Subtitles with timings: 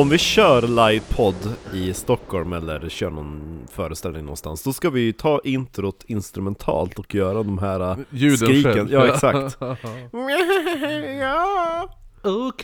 [0.00, 5.40] Om vi kör livepodd i Stockholm eller kör någon föreställning någonstans Då ska vi ta
[5.44, 8.92] introt instrumentalt och göra de här äh, Ljuden skriken själv.
[8.92, 9.58] Ja exakt
[11.20, 11.88] ja.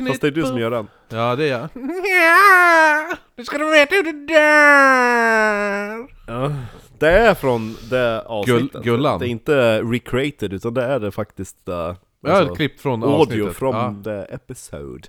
[0.09, 1.69] Fast det är du som gör den Ja, det är jag.
[2.05, 5.99] Ja, nu ska du veta hur det där.
[6.27, 6.53] ja.
[6.99, 9.19] Det är från det avsnittet Gullan.
[9.21, 11.97] Det är inte recreated utan det är det faktiskt Jag har
[12.31, 13.57] alltså, ett klipp från Audio avsnittet.
[13.57, 13.95] from Ja.
[14.05, 15.09] the episode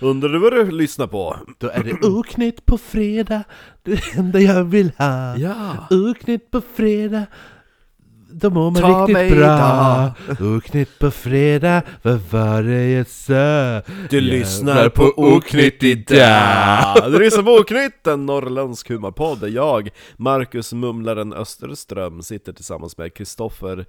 [0.00, 1.36] Undrar du vad du lyssnar på?
[1.58, 3.42] Då är det oknytt på fredag,
[3.82, 5.36] det enda jag vill ha.
[5.36, 7.26] Ja Oknytt på fredag,
[8.32, 10.12] då mår man Ta mig riktigt bra.
[10.40, 13.82] Oknytt på fredag, vad var det jag sa?
[14.10, 17.12] Du lyssnar på Oknytt idag!
[17.12, 23.14] Du lyssnar på Oknytt, en norrländsk humorpodd där jag, Marcus Mumlaren Österström, sitter tillsammans med
[23.14, 23.86] Kristoffer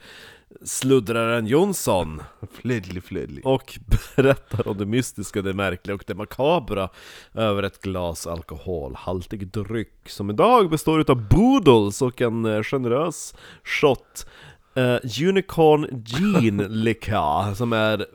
[0.64, 2.22] Sluddraren Jonsson
[2.52, 3.46] Flödlig, flödlig.
[3.46, 3.80] och
[4.16, 6.90] berättar om det mystiska, det märkliga och det makabra
[7.34, 14.28] över ett glas alkoholhaltig dryck som idag består utav Boodles och en eh, generös shot
[14.76, 18.06] eh, Unicorn Gin Liqueur som är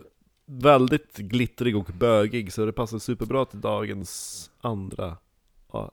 [0.46, 5.16] väldigt glittrig och bögig så det passar superbra till dagens andra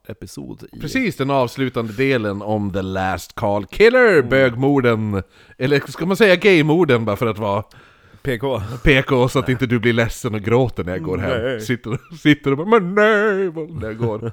[0.08, 5.22] episod i Precis den avslutande delen om The Last Call Killer, bögmorden,
[5.58, 7.64] eller ska man säga gaymorden bara för att vara
[8.22, 11.42] PK PK så att inte du blir ledsen och gråter när jag går hem.
[11.42, 11.60] Nej.
[11.60, 14.26] Sitter, sitter och bara 'Men nej' när jag går.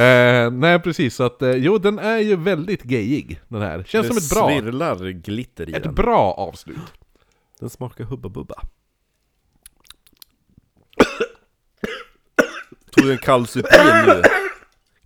[0.00, 3.84] eh, nej precis, så att eh, jo den är ju väldigt gayig den här.
[3.86, 6.92] Känns som Det ett bra, svirlar glitter i ett den bra avslut.
[7.60, 8.54] Den smakar Hubba Bubba
[12.90, 13.66] Tog du en kallsup
[14.06, 14.22] nu?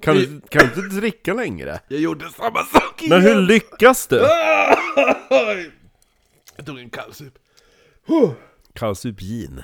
[0.01, 1.81] Kan du, kan du inte dricka längre?
[1.89, 4.17] Jag gjorde samma sak Men hur lyckas du?
[6.57, 7.35] Jag tog en kallsup.
[8.75, 9.63] Kallsup gin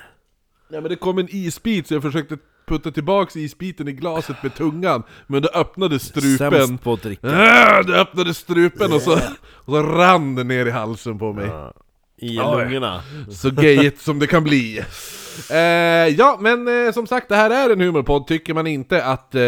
[0.69, 2.37] Ja men det kom en isbit så jag försökte
[2.67, 6.51] putta tillbaks isbiten i glaset med tungan, men då öppnade strupen.
[6.51, 9.13] Sämst på att dricka Ah, det öppnade strupen och så,
[9.53, 11.47] och så rann det ner i halsen på mig.
[11.47, 11.73] Ja,
[12.17, 12.63] I Oj.
[12.63, 14.83] lungorna Så gayigt som det kan bli.
[15.51, 15.57] Eh,
[16.17, 18.27] ja, men eh, som sagt, det här är en humorpodd.
[18.27, 19.41] Tycker man inte att eh,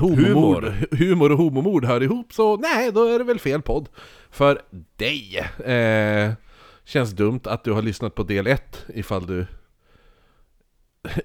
[0.00, 0.74] Humor.
[0.90, 3.88] humor och homomord hör ihop, så nej, då är det väl fel podd.
[4.30, 4.62] För
[4.96, 5.38] dig.
[5.74, 6.32] Eh,
[6.84, 9.46] känns dumt att du har lyssnat på del 1 ifall du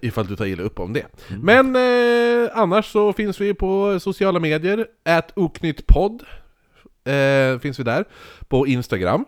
[0.02, 1.06] Ifall du tar illa upp om det.
[1.42, 6.24] Men eh, annars så finns vi på sociala medier, at oknyttpodd
[7.06, 8.06] eh, finns vi där.
[8.48, 9.26] På Instagram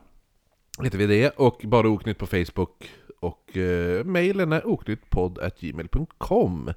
[0.86, 2.92] heter vi det, och bara oknytt på Facebook.
[3.19, 6.74] Och eh, mejlen är oknyttpodd.gmail.com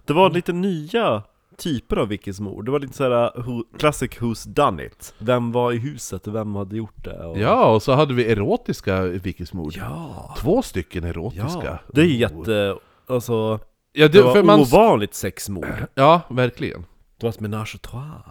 [0.07, 1.23] Det var lite nya
[1.57, 5.77] typer av Vickismord Det var lite såhär, who, classic who's done it Vem var i
[5.79, 7.27] huset och vem hade gjort det?
[7.27, 7.39] Och...
[7.39, 9.75] Ja, och så hade vi erotiska vikismord.
[9.77, 11.61] Ja, Två stycken erotiska.
[11.65, 11.79] ja.
[11.93, 12.77] Det är jätte,
[13.07, 13.61] alltså
[13.93, 16.85] Ja, Det det, var man, ovanligt sexmord ja, verkligen.
[17.23, 18.23] Det var ett menage à trois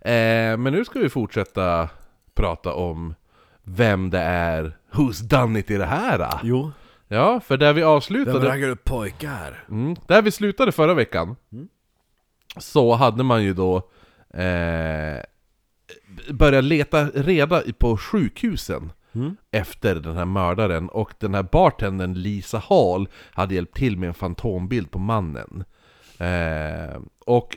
[0.00, 1.88] Eh, men nu ska vi fortsätta
[2.34, 3.14] prata om
[3.62, 6.18] vem det är, who's done it i det här.
[6.18, 6.40] då?
[6.42, 6.72] Jo
[7.08, 8.48] Ja, för där vi avslutade...
[8.48, 9.64] raggar upp pojkar?
[9.70, 9.96] Mm.
[10.06, 11.36] Där vi slutade förra veckan
[12.58, 13.76] Så hade man ju då
[14.34, 15.22] eh,
[16.30, 19.36] Börjat leta reda på sjukhusen Mm.
[19.50, 24.14] Efter den här mördaren och den här bartendern Lisa Hall Hade hjälpt till med en
[24.14, 25.64] fantombild på mannen
[26.18, 27.56] eh, Och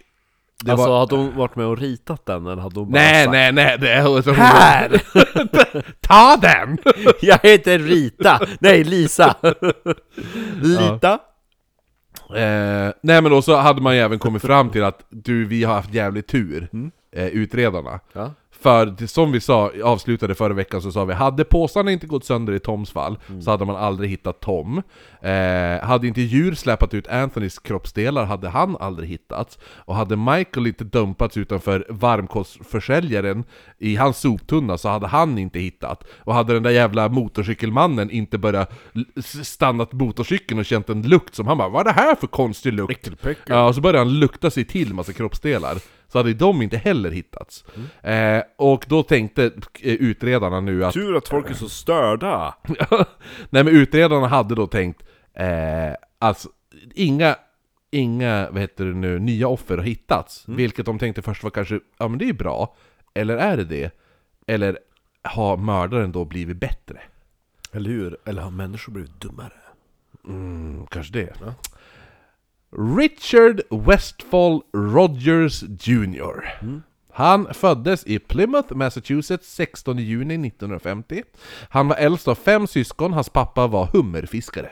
[0.63, 0.99] det alltså var...
[0.99, 3.77] hade hon varit med och ritat den eller hade hon bara Nej sagt nej nej,
[3.79, 5.01] det är Här!
[6.01, 6.77] Ta den!
[7.21, 8.39] Jag heter Rita!
[8.59, 9.35] Nej, Lisa!
[10.61, 11.19] Lita?
[12.29, 15.63] Eh, nej men då så hade man ju även kommit fram till att du, vi
[15.63, 16.91] har haft jävligt tur, Mm.
[17.15, 18.31] eh, utredarna Ja.
[18.65, 22.53] För som vi sa, avslutade förra veckan så sa vi Hade påsarna inte gått sönder
[22.53, 24.81] i Toms fall Så hade man aldrig hittat Tom.
[25.21, 29.59] Eh, Hade inte djur släpat ut Anthonys kroppsdelar hade han aldrig hittats.
[29.63, 33.44] Och hade Michael inte dumpats utanför varmkostförsäljaren
[33.77, 36.03] I hans soptunna så hade han inte hittat.
[36.17, 38.73] Och hade den där jävla motorcykelmannen inte börjat
[39.44, 42.73] stannat motorcykeln och känt en lukt som han bara Vad är det här för konstig
[42.73, 43.09] lukt?
[43.47, 45.77] Ja, och så började han lukta sig till massa kroppsdelar
[46.15, 47.65] Så hade de inte heller hittats
[48.03, 49.45] eh, Och då tänkte
[49.81, 52.56] eh, utredarna nu att Tur att folk är så störda!
[53.50, 55.03] Nej men utredarna hade då tänkt
[55.33, 56.50] eh, Alltså,
[56.94, 57.35] inga
[57.91, 61.79] Inga, vad heter det nu, nya offer har hittats Vilket de tänkte först var kanske,
[61.97, 62.75] ja men det är bra
[63.13, 63.91] Eller är det det?
[64.47, 64.79] Eller
[65.23, 67.00] har mördaren då blivit bättre?
[67.71, 68.17] Eller hur?
[68.25, 69.53] Eller har människor blivit dummare?
[70.27, 71.33] Mm, kanske det.
[72.77, 76.45] Richard Westfall Rogers Jr.
[77.12, 81.24] Han föddes i Plymouth, Massachusetts 16 juni 1950.
[81.69, 84.72] Han var äldst av fem syskon, hans pappa var hummerfiskare.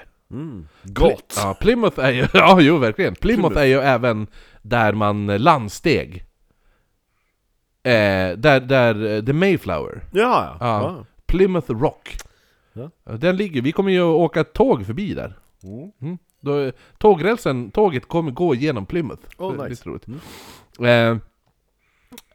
[0.84, 1.34] Gott!
[1.38, 4.28] Ja, Plymouth är ju, ja jo verkligen, Plymouth är ju även
[4.62, 6.26] där man landsteg.
[7.84, 10.02] Eh, där, där, eh, The Mayflower.
[10.12, 10.82] Ja, ja.
[10.82, 11.06] Ja.
[11.26, 12.18] Plymouth Rock.
[12.74, 12.90] Ja.
[13.18, 15.38] Den ligger, vi kommer ju åka tåg förbi där.
[15.64, 16.18] Mm.
[16.40, 19.22] Då, tågrälsen, tåget kommer gå genom Plymouth.
[19.38, 19.90] Oh, Det- nice.
[19.90, 20.08] roligt.
[20.80, 21.18] Eh,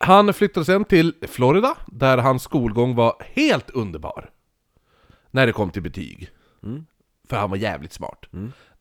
[0.01, 4.31] han flyttade sen till Florida, där hans skolgång var helt underbar.
[5.31, 6.31] När det kom till betyg.
[6.63, 6.87] Mm.
[7.29, 8.27] För han var jävligt smart.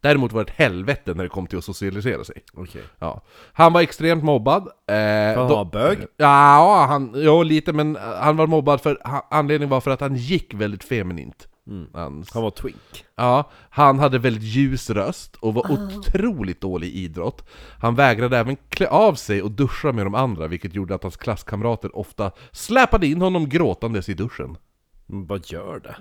[0.02, 2.44] Däremot var det ett helvete när det kom till att socialisera sig.
[2.54, 2.82] Okej.
[3.00, 3.22] Ja.
[3.54, 4.62] Han var extremt mobbad.
[4.88, 4.96] Eh,
[5.38, 5.98] han var bög?
[6.18, 8.98] Ja, han, ja, lite men han var mobbad för,
[9.30, 11.48] anledningen var för att han gick väldigt feminint.
[11.94, 13.06] Hans, Han var twink.
[13.16, 17.50] ja, han hade väldigt ljus röst och var otroligt dålig i idrott.
[17.80, 21.18] Han vägrade även klä av sig och duscha med de andra, vilket gjorde att hans
[21.18, 24.58] klasskamrater ofta släpade in honom gråtandes i duschen.
[25.06, 25.96] Men vad gör det?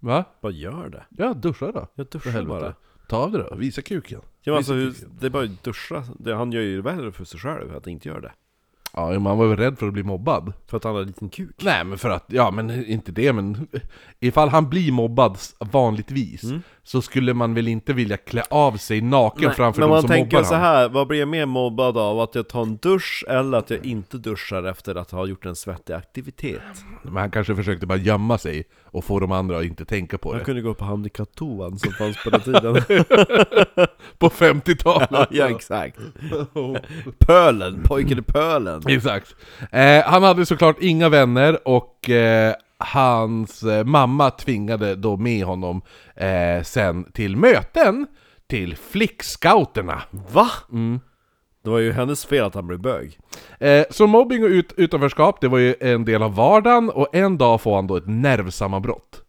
[0.00, 0.24] Va?
[0.40, 1.04] Vad gör det?
[1.10, 1.86] Ja, duscha då.
[1.94, 2.74] Jag duschar bara.
[3.08, 4.20] Ta av det då, visa kuken.
[4.42, 4.74] Ja, men alltså,
[5.20, 6.04] det är bara att duscha.
[6.18, 8.32] Det, han gör ju värre för sig själv att inte göra det.
[8.96, 10.52] Ja, men han var väl rädd för att bli mobbad.
[10.66, 11.62] För att han har en liten kuk.
[11.62, 13.68] Nej men för att, ja men inte det men
[14.20, 16.42] Ifall han blir mobbad vanligtvis
[16.86, 20.08] Så skulle man väl inte vilja klä av sig naken framför men de man som
[20.08, 22.20] tänker mobbar så han här, vad blir jag mer mobbad av?
[22.20, 25.56] Att jag tar en dusch eller att jag inte duschar efter att ha gjort en
[25.56, 26.62] svettig aktivitet?
[27.02, 30.32] Men han kanske försökte bara gömma sig Och få de andra att inte tänka på
[30.32, 32.74] Jag det kunde gå på handikapptoan som fanns på den tiden.
[34.18, 35.28] På 50-talet!
[35.30, 35.98] ja, exakt.
[37.18, 38.82] Pölen, pojken i pölen.
[38.86, 39.36] Exakt.
[39.72, 45.82] Eh, han hade såklart inga vänner och eh, hans eh, mamma tvingade då med honom
[46.14, 48.06] eh, sen till möten
[48.46, 50.02] till flickscouterna.
[50.10, 50.50] Va?
[51.62, 53.18] Det var ju hennes fel att han blev bög.
[53.60, 57.38] Eh, så mobbing och ut utanförskap, det var ju en del av vardagen och en
[57.38, 59.22] dag får han då ett nervsammanbrott.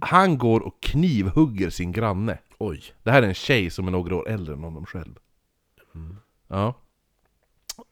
[0.00, 2.38] Han går och knivhugger sin granne.
[2.58, 2.82] Oj.
[3.02, 5.14] Det här är en tjej som är några år äldre än honom själv.
[6.48, 6.74] Ja.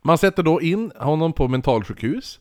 [0.02, 2.40] Man sätter då in honom på mentalsjukhus.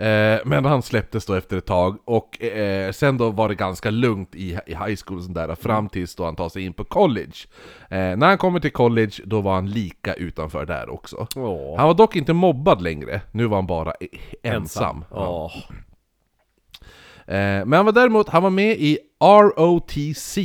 [0.00, 3.90] Eh, men han släpptes då efter ett tag och eh, sen då var det ganska
[3.90, 6.72] lugnt i, i high school och sånt där fram tills då han tar sig in
[6.72, 7.36] på college.
[7.90, 11.26] Eh, när han kommer till college då var han lika utanför där också.
[11.36, 11.76] Åh.
[11.78, 14.06] Han var dock inte mobbad längre, nu var han bara e-
[14.42, 15.04] ensam.
[15.10, 15.50] Ja.
[17.26, 20.38] Eh, men han var däremot, han var med i ROTC,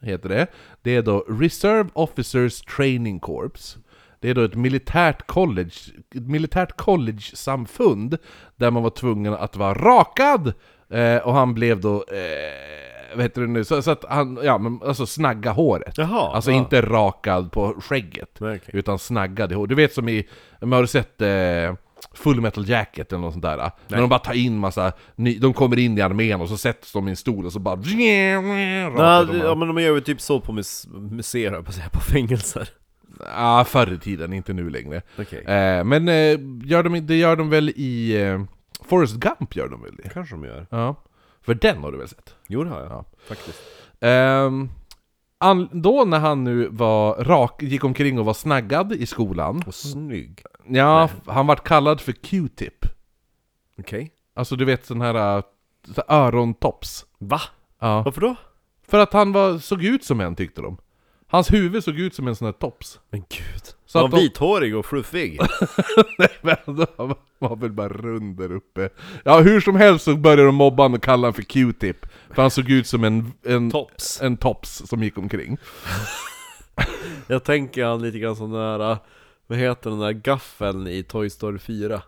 [0.00, 0.46] heter det.
[0.82, 3.76] Det är då Reserve Officers Training Corps.
[4.20, 5.72] Det är då ett militärt college,
[6.14, 8.18] ett militärt college-samfund
[8.56, 10.52] där man var tvungen att vara rakad,
[10.90, 14.58] eh, och han blev då, eh, vad heter det nu, så, så att han, ja
[14.58, 15.98] men alltså snagga håret.
[15.98, 16.56] Jaha, alltså ja.
[16.56, 18.78] inte rakad på skägget, Nej, okej.
[18.78, 19.66] utan snaggad i hår.
[19.66, 20.28] Du vet som i,
[20.60, 21.74] men har du sett eh,
[22.14, 23.70] Full Metal Jacket eller något sånt där?
[23.88, 26.92] När de bara tar in massa, ny, de kommer in i armén och så sätts
[26.92, 27.76] de i en stol och så bara...
[27.76, 28.30] Nej,
[29.44, 32.68] ja men de gör ju typ så på mus museer, på på fängelser.
[33.26, 35.02] Ja, förr i tiden, inte nu längre.
[35.18, 35.44] Okej.
[35.44, 38.22] Eh, men eh, gör de, det gör de väl i...
[38.22, 38.42] Eh,
[38.84, 40.08] Forrest Gump gör de väl det?
[40.08, 40.66] Kanske de gör.
[40.70, 40.94] Ja.
[41.42, 42.34] För den har du väl sett?
[42.46, 42.90] Jo det har jag.
[42.90, 43.04] Ja.
[43.28, 43.58] Faktiskt.
[44.00, 44.68] Ehm,
[45.38, 49.74] an, då när han nu var rak, gick omkring och var snaggad i skolan, Och
[49.74, 50.42] snygg.
[50.66, 52.86] ja, han vart kallad för Q-tip.
[53.78, 54.10] Okej.
[54.34, 55.42] Alltså du vet sån här, äh,
[55.94, 57.06] så här örontops.
[57.18, 57.40] Va?
[57.80, 58.02] Ja.
[58.02, 58.36] Varför då?
[58.88, 60.76] För att han var, såg ut som en tyckte de.
[61.30, 63.00] Hans huvud såg ut som en sån här tops.
[63.10, 63.62] Men gud.
[63.86, 65.38] Så att han de- var vithårig och fluffig.
[66.18, 66.56] Nej men
[66.96, 68.88] han var väl bara rund där uppe.
[69.24, 72.06] Ja hur som helst så började de mobba honom och kalla honom för Q-tip.
[72.34, 74.20] För han såg ut som en, en, Tops.
[74.22, 75.56] en tops som gick omkring.
[77.26, 78.96] Jag tänker han lite grann som den där,
[79.46, 82.02] vad heter den där gaffeln i Toy Story 4?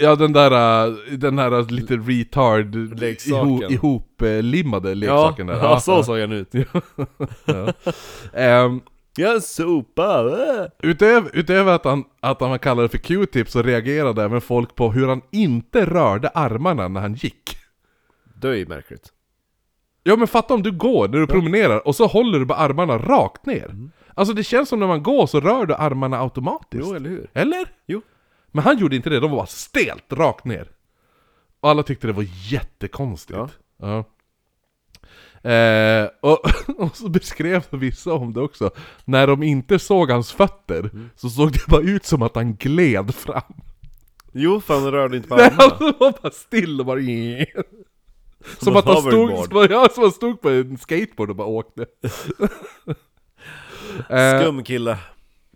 [0.00, 5.54] Ja den där, äh, den här lite retard ihop, ihoplimmade Ja, leksaken där.
[5.54, 6.54] ja, så såg han ut.
[7.44, 7.72] ja.
[8.32, 8.80] Ehm,
[9.16, 10.20] Jag sopa!
[10.82, 10.88] äh.
[10.90, 14.92] utöver, utöver att han, att han kallade det för Q-tip så reagerade även folk på
[14.92, 17.56] hur han inte rörde armarna när han gick.
[18.34, 19.12] Det är ju märkligt.
[20.02, 22.98] Ja men fatta om du går när du promenerar och så håller du bara armarna
[22.98, 23.74] rakt ner.
[24.14, 26.84] Alltså det känns som när man går så rör du armarna automatiskt.
[26.88, 27.30] Jo, eller hur?
[27.34, 27.68] Eller?
[27.86, 28.02] Jo.
[28.52, 30.68] Men han gjorde inte det, de var bara stelt rakt ner.
[31.60, 33.38] Och alla tyckte det var jättekonstigt.
[33.38, 33.48] Ja.
[33.78, 34.04] Ja.
[35.50, 36.40] Eh, och,
[36.78, 38.70] och så beskrev vissa om det också.
[39.04, 43.14] När de inte såg hans fötter, så såg det bara ut som att han gled
[43.14, 43.54] fram.
[44.32, 45.74] Jo, för han rörde inte på Nej, armarna.
[45.78, 47.00] han var bara still och bara...
[48.58, 51.48] Som, en att han stod, som, ja, som han stod på en skateboard och bara
[51.48, 51.86] åkte.
[54.10, 54.98] Eh, Skum kille.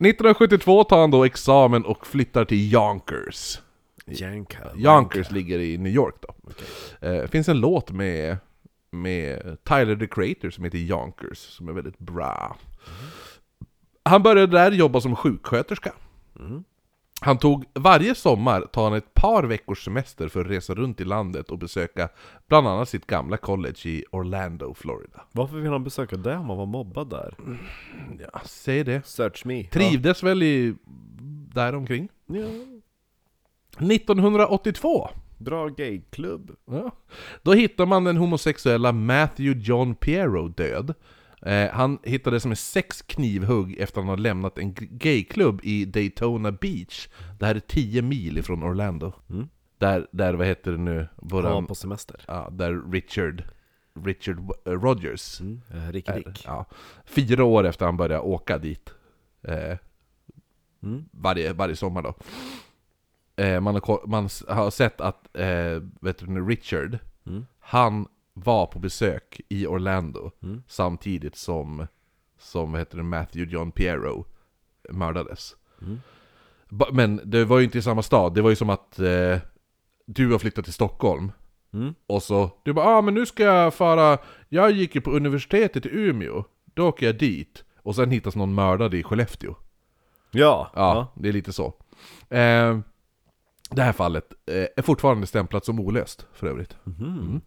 [0.07, 3.61] 1972 tar han då examen och flyttar till Yonkers.
[4.07, 4.59] Janka.
[4.77, 6.35] Yonkers ligger i New York då.
[7.09, 8.37] Eh, finns en låt med,
[8.91, 12.57] med Tyler the Creator som heter Yonkers, som är väldigt bra.
[14.05, 15.93] Han började där jobba som sjuksköterska.
[17.25, 21.05] Han tog varje sommar tar han ett par veckors semester för att resa runt i
[21.05, 22.09] landet och besöka
[22.49, 25.25] bland annat sitt gamla college i Orlando, Florida.
[25.33, 27.35] Varför vill han besöka det om han var mobbad där?
[28.19, 29.07] Ja, säg det.
[29.07, 29.65] Search me.
[29.65, 30.75] Trivdes väl i...
[31.55, 32.09] där omkring.
[32.27, 32.47] Ja.
[33.79, 36.57] 1982 Bra gayklubb.
[36.65, 36.91] Ja.
[37.43, 40.95] Då hittar man den homosexuella Matthew John Piero död.
[41.43, 46.53] Eh, han hittades med sex knivhugg efter att han har lämnat en gayklubb i Daytona
[46.53, 47.09] Beach.
[47.39, 49.13] Det här är 10 mil ifrån Orlando.
[49.31, 49.49] Mm.
[49.79, 52.21] Där, där, vad heter det nu, våran, var på semester.
[52.27, 53.43] ja, där Richard,
[54.05, 55.61] Richard eh, Rogers Mm.
[55.71, 56.43] Eh, Rick Rick.
[56.47, 56.65] ja,
[57.05, 58.91] Fyra år efter han började åka dit.
[59.43, 59.77] Eh,
[60.83, 61.05] Mm.
[61.11, 62.15] varje, varje sommar då.
[63.43, 67.47] Eh, man, har, man har sett att, eh, vet du, Richard, Mm.
[67.61, 70.63] han var på besök i Orlando Mm.
[70.69, 71.87] samtidigt som,
[72.39, 74.27] som vad heter det, Matthew John Piero
[74.91, 75.57] mördades.
[75.83, 76.01] Mm.
[76.93, 79.39] Men det var ju inte i samma stad, det var ju som att eh,
[80.07, 81.33] du har flyttat till Stockholm
[81.75, 81.95] Mm.
[82.07, 85.87] och så, du bara ah men nu ska jag fara, jag gick ju på universitetet
[85.87, 87.65] i Umeå, då åker jag dit.
[87.77, 89.55] Och sen hittas någon mördad i Skellefteå.
[90.31, 90.71] Ja.
[90.75, 91.67] Ja, det är lite så.
[92.29, 92.79] Eh,
[93.71, 96.77] det här fallet eh, är fortfarande stämplat som olöst, för övrigt.
[96.85, 97.41] Mhm.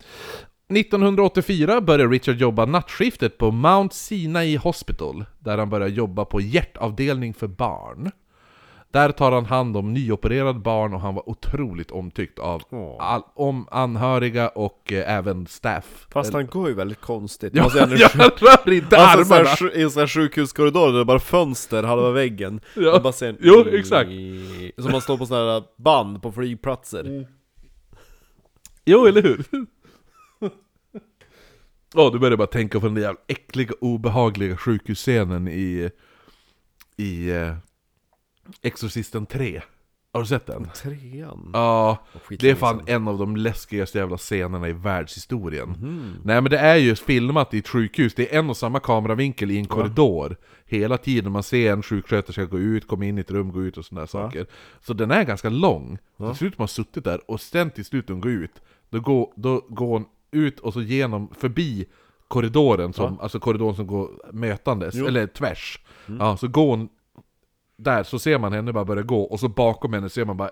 [0.69, 7.33] 1984 började Richard jobba nattskiftet på Mount Sinai Hospital, där han börjar jobba på hjärtavdelning
[7.33, 8.11] för barn.
[8.91, 12.61] Där tar han hand om nyopererade barn och han var otroligt omtyckt av
[12.99, 16.07] all, om anhöriga och eh, även staff.
[16.11, 17.53] Fast han går ju väldigt konstigt.
[17.55, 19.49] Ja, Alltså, han sjuk- rör inte Alltså så armarna!
[19.49, 22.59] här, sju- i en sån här sjukhuskorridor, det är bara fönster halva väggen.
[22.75, 22.99] Ja.
[22.99, 24.09] Bara ser en Jo, exakt.
[24.77, 27.27] Som man står på sådana här band på flygplatser.
[28.85, 29.45] Jo, eller hur?
[31.95, 35.89] Åh, du börjar bara tänka på den där jävla äckliga, obehagliga sjukhusscenen i...
[36.97, 37.29] I...
[37.29, 37.55] Eh,
[38.61, 39.61] Exorcisten 3.
[40.13, 40.69] Har du sett den?
[40.75, 41.49] Trean?
[41.53, 41.97] Ja,
[42.39, 45.69] det är fan en av de läskigaste jävla scenerna i världshistorien.
[45.69, 46.15] Mhm.
[46.23, 49.51] Nej men det är ju filmat i ett sjukhus, det är en och samma kameravinkel
[49.51, 50.37] i en korridor.
[50.65, 53.77] Hela tiden man ser en sjuksköterska gå ut, komma in i ett rum, gå ut
[53.77, 54.45] och sådana saker.
[54.81, 55.97] Så den är ganska lång.
[56.17, 58.99] Så Till slut har man suttit där, och sen till slut hon går ut, då
[58.99, 61.85] går, då går hon ut och så genom, förbi
[62.27, 65.05] korridoren, som, alltså korridoren som går mötandes, Jo.
[65.05, 65.79] eller tvärs.
[66.19, 66.89] Ja, så går hon
[67.77, 70.49] där, så ser man henne bara börja gå, och så bakom henne ser man bara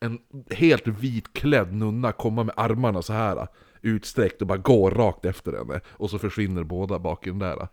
[0.00, 0.18] en
[0.50, 3.46] helt vitklädd nunna komma med armarna så här
[3.80, 5.80] utsträckt och bara gå rakt efter henne.
[5.88, 7.68] Och så försvinner båda bak i den där.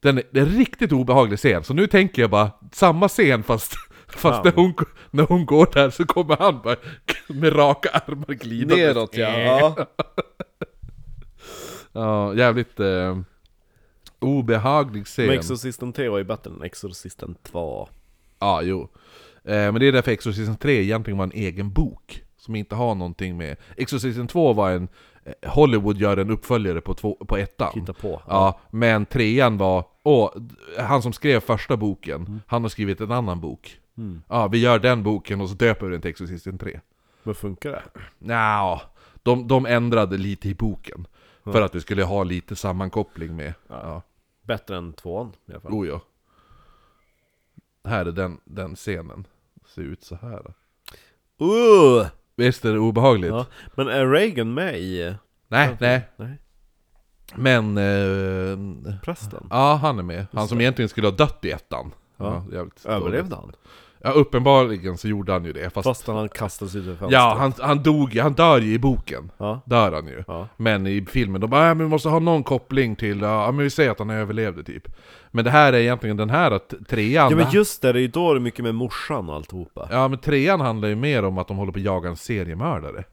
[0.00, 3.42] Den är, det är en riktigt obehaglig scen, så nu tänker jag bara samma scen
[3.42, 3.74] fast,
[4.16, 4.74] fast när, hon,
[5.10, 6.76] när hon går där så kommer han bara
[7.28, 8.86] med raka armar glidande.
[8.86, 9.38] Neråt ja.
[9.40, 9.86] ja.
[11.92, 13.18] Ja, jävligt eh,
[14.18, 15.26] obehaglig scen.
[15.26, 17.88] Men Exorcisten 3 var ju bättre än Exorcisten 2.
[18.38, 18.88] Ja, jo.
[19.44, 22.22] Eh, men det är därför Exorcisten 3 egentligen var en egen bok.
[22.36, 23.56] Som inte har någonting med...
[23.76, 24.88] Exorcisten 2 var en...
[25.24, 27.72] eh, Hollywood gör en uppföljare på, två, på ettan.
[27.74, 28.22] Hitta på.
[28.28, 29.84] Ja, men trean var...
[30.02, 30.30] Åh,
[30.78, 33.78] han som skrev första boken, han har skrivit en annan bok.
[33.96, 34.22] Mm.
[34.28, 36.80] Ja, vi gör den boken och så döper vi den till Exorcisten 3.
[37.22, 37.82] Men funkar det?
[38.18, 38.80] Nja,
[39.22, 41.06] de, de ändrade lite i boken.
[41.44, 43.54] För att det skulle ha lite sammankoppling med...
[43.68, 44.02] Ja.
[44.42, 45.72] Bättre än tvåan i alla fall.
[45.72, 46.00] Oh ja.
[47.84, 49.26] Här är den, den scenen.
[49.66, 50.54] Ser ut så här.
[51.42, 52.06] Uh!
[52.36, 53.30] Visst är det obehagligt?
[53.30, 53.46] Ja.
[53.74, 55.14] Men är Reagan med i
[55.48, 56.08] Nej, nej.
[56.16, 56.38] Nej.
[57.34, 57.78] Men...
[57.78, 59.46] Eh, prästen?
[59.50, 60.26] ja, han är med.
[60.32, 61.92] Han som egentligen skulle ha dött i ettan.
[62.16, 62.44] Ja.
[62.52, 63.52] jävligt Överlevde han?
[64.06, 65.70] Ja, uppenbarligen så gjorde han ju det.
[65.70, 67.12] Fast, Fast han kastades ut ur fönstret.
[67.12, 69.30] ja, han, han dog han dör ju i boken.
[69.38, 69.60] Ja.
[69.66, 70.24] Dör han ju.
[70.26, 70.48] Ja.
[70.56, 73.58] Men i filmen, de bara, ja, men vi måste ha någon koppling till, ja men
[73.64, 74.88] vi säger att han överlevde typ.
[75.30, 78.00] Men det här är egentligen den här att trean, Ja men just det, det är
[78.00, 79.88] ju då det är mycket med morsan och alltihopa.
[79.90, 83.04] ja men trean handlar ju mer om att de håller på att jaga en seriemördare.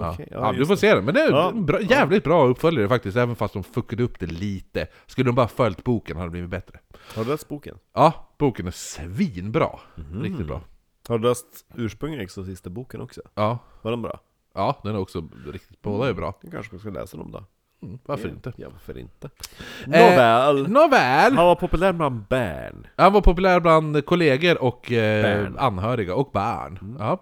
[0.00, 2.46] Ja, Okej, ja, du får se den, men det är Ja, en bra, jävligt bra
[2.46, 4.86] uppföljare faktiskt, även fast de fuckade upp det lite.
[5.06, 6.78] Skulle de bara följt boken hade det blivit bättre.
[7.14, 7.78] Har du läst boken?
[7.94, 9.70] Ja, boken är svinbra.
[9.96, 10.22] Mhm.
[10.22, 10.60] Riktigt bra.
[11.08, 13.20] Har du läst ursprungliga Exorcisten-boken också?
[13.34, 14.20] Ja, Var den bra?
[14.54, 16.34] ja den är också riktigt, båda är bra.
[16.42, 17.44] Jag kanske ska läsa dem då?
[17.82, 18.34] Mm, varför ja.
[18.34, 18.52] inte?
[18.56, 19.30] Ja, varför inte?
[19.84, 20.68] Eh, Nåväl!
[20.68, 21.32] Nåväl!
[21.32, 22.86] Han var populär bland barn.
[22.96, 26.96] Han var populär bland kollegor och eh, anhöriga och barn.
[26.98, 27.20] Ja.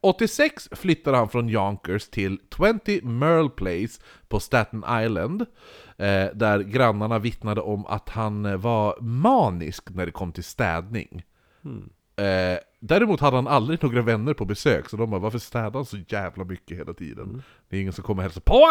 [0.00, 5.42] 86 flyttade han från Yonkers till 20 Merle Place på Staten Island.
[5.98, 11.22] Eh, där grannarna vittnade om att han eh, var manisk när det kom till städning.
[12.16, 15.84] Eh, däremot hade han aldrig några vänner på besök, så de bara 'Varför städar han
[15.84, 18.66] så jävla mycket hela tiden?' Det är ingen som kommer hälsa på!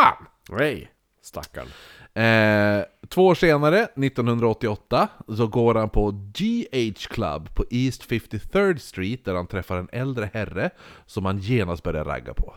[0.50, 0.92] Nej!
[1.22, 1.68] Stackarn.
[2.14, 5.08] Eh, två år senare, 1988,
[5.38, 10.30] så går han på GH Club på East 53rd Street där han träffar en äldre
[10.34, 10.70] herre
[11.06, 12.56] som han genast börjar ragga på.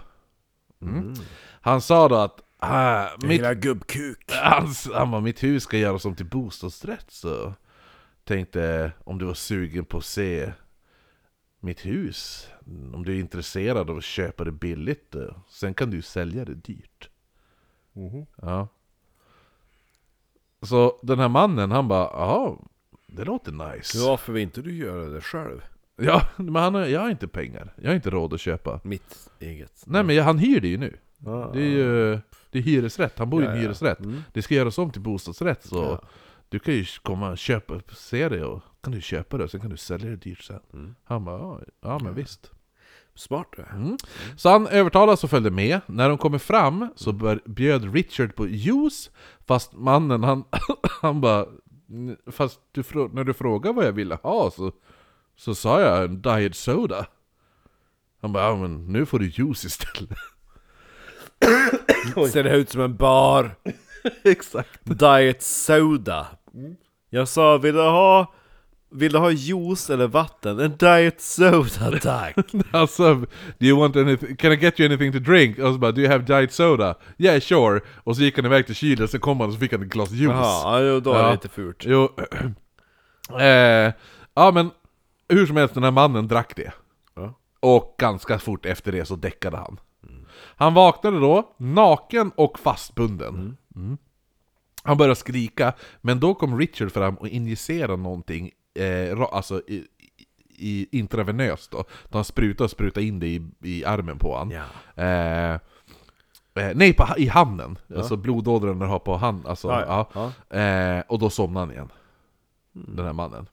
[0.83, 1.15] Mm.
[1.61, 4.33] Han sa då att ah, mitt, gubbkuk.
[4.33, 7.55] han, han bara, mitt hus ska göras om till bostadsrätt så
[8.25, 10.53] tänkte om du var sugen på att se
[11.61, 12.49] mitt hus,
[12.95, 16.55] om du är intresserad av att köpa det billigt, eh, sen kan du sälja det
[16.55, 17.09] dyrt.
[18.43, 18.69] Ja.
[20.63, 22.59] Så den här mannen, han bara ja,
[23.07, 23.99] det låter nice.
[23.99, 25.61] Ja, Varför vill inte du göra det själv?
[26.37, 27.75] men han har, jag har inte pengar.
[27.77, 28.81] Jag har inte råd att köpa.
[28.85, 29.83] Mitt eget.
[29.87, 30.99] Nej men jag, han hyr det ju nu.
[31.27, 31.53] Ah.
[31.53, 32.19] Det är ju
[32.51, 33.63] det är hyresrätt, han bor i Ja, en ja.
[33.63, 34.01] hyresrätt.
[34.01, 34.23] Mm.
[34.33, 36.09] Det ska göras om till bostadsrätt så Ja.
[36.49, 39.61] du kan ju komma och köpa, se det och kan du köpa det och sen
[39.61, 40.61] kan du sälja det dyrt sen.
[40.73, 40.95] Mm.
[41.05, 42.51] Han bara ja, ja men visst.
[43.15, 43.63] Smart du.
[43.77, 43.97] Mm.
[44.37, 45.81] Så han övertalas och följde med.
[45.87, 49.11] När de kommer fram så bör, bjöd Richard på juice,
[49.47, 50.45] fast mannen han,
[51.03, 51.47] han bara
[51.91, 54.73] "N- Fast du, när du frågar vad jag ville ha så,
[55.37, 57.07] så sa jag en diet soda.
[58.23, 60.19] Han bara ja men nu får du juice istället.
[62.33, 63.55] Ser det ut som en bar?
[64.25, 64.81] Exakt.
[64.85, 66.27] Diet soda.
[67.11, 68.35] Jag sa, vill du ha...
[68.95, 70.61] Vill du ha juice eller vatten?
[70.61, 72.37] En diet soda tack!
[72.71, 73.15] Alltså,
[73.59, 75.59] do you want anything, can I get you anything to drink?
[75.59, 76.95] Och så bara, do you have diet soda?
[77.19, 77.81] Yeah sure.
[78.05, 79.89] Och så gick han iväg till kylen, sen kom han och så fick han ett
[79.89, 80.33] glas juice.
[80.33, 81.27] Jaha, ja, då är Ja.
[81.27, 81.85] det lite fult.
[81.87, 82.09] Jo,
[83.41, 83.93] eh,
[84.35, 84.71] ja men
[85.29, 86.73] hur som helst, den här mannen drack det.
[87.17, 87.35] Ja.
[87.61, 89.81] Och ganska fort efter det så däckade han.
[90.57, 93.57] Han vaknade då, naken och fastbunden.
[93.77, 93.97] Mm.
[94.85, 99.87] Han började skrika, men då kom Richard fram och injicerade någonting, eh, alltså i,
[100.49, 101.85] i, intravenöst då.
[102.09, 104.51] då han sprutade och sprutade in det i, i armen på han.
[104.51, 104.65] Ja.
[105.03, 105.53] Eh,
[106.55, 107.79] eh, nej, på, i handen.
[107.97, 109.47] Alltså blodådran du har på hand.
[109.47, 110.33] Alltså, Ja, ja.
[110.51, 110.59] ja.
[110.59, 111.93] Eh, och då somnade han igen.
[112.73, 113.49] Den här mannen.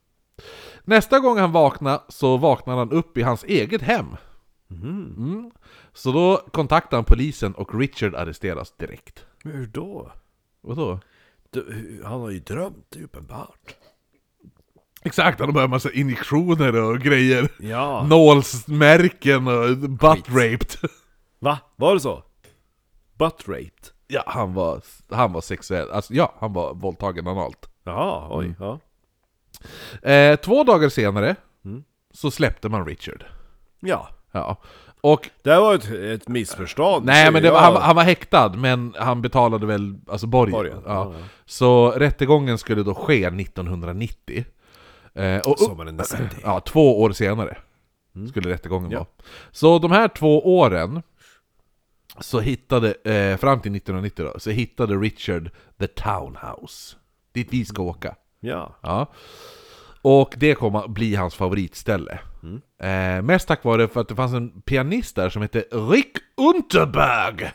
[0.84, 4.16] Nästa gång han vaknade så vaknade han upp i hans eget hem.
[4.72, 5.52] Mm.
[5.94, 9.26] Så då kontaktade han polisen och Richard arresteras direkt.
[9.44, 10.12] Men hur då?
[10.62, 11.00] Vadå?
[11.50, 13.76] Du, han har ju drömt uppenbart.
[15.04, 17.50] Exakt, han börjat massa injektioner och grejer.
[17.60, 18.04] Ja.
[18.10, 20.90] Nålsmärken och butt raped.
[21.40, 21.58] Va?
[21.76, 22.24] Var det så?
[23.18, 23.88] Butt raped?
[24.08, 24.82] Ja, han var,
[25.12, 25.92] han var sexuell.
[25.92, 27.70] Alltså ja, han var våldtagen analt.
[27.84, 28.56] Jaha, oj.
[28.60, 28.80] Ja.
[30.10, 31.36] Eh, två dagar senare
[31.66, 31.84] Mm.
[32.14, 33.26] så släppte man Richard.
[33.80, 34.08] ja.
[34.32, 34.58] Ja.
[35.02, 37.06] Och Det här var ett, ett missförstånd.
[37.06, 40.52] Nej men var, han, var- han var häktad, men han betalade väl alltså borgen.
[40.52, 41.26] Borgen, ja, ja.
[41.46, 44.46] Så rättegången skulle då ske 1990.
[45.14, 46.18] Eh, och, Sommaren 90.
[46.44, 47.58] ja, två år senare
[48.30, 48.94] skulle rättegången Mm.
[48.94, 49.00] Ja.
[49.00, 49.08] vara.
[49.52, 51.02] Så de här två åren,
[52.20, 56.96] så hittade, eh, fram till 1990 då, så hittade Richard the Townhouse.
[57.32, 58.16] Dit vi ska åka.
[58.40, 58.76] Ja.
[58.82, 59.12] Ja.
[60.02, 62.20] Och det kommer bli hans favoritställe.
[62.44, 62.62] Mm.
[63.18, 67.52] Eh, mest tack vare för att det fanns en pianist där som hette Rick Unterberg!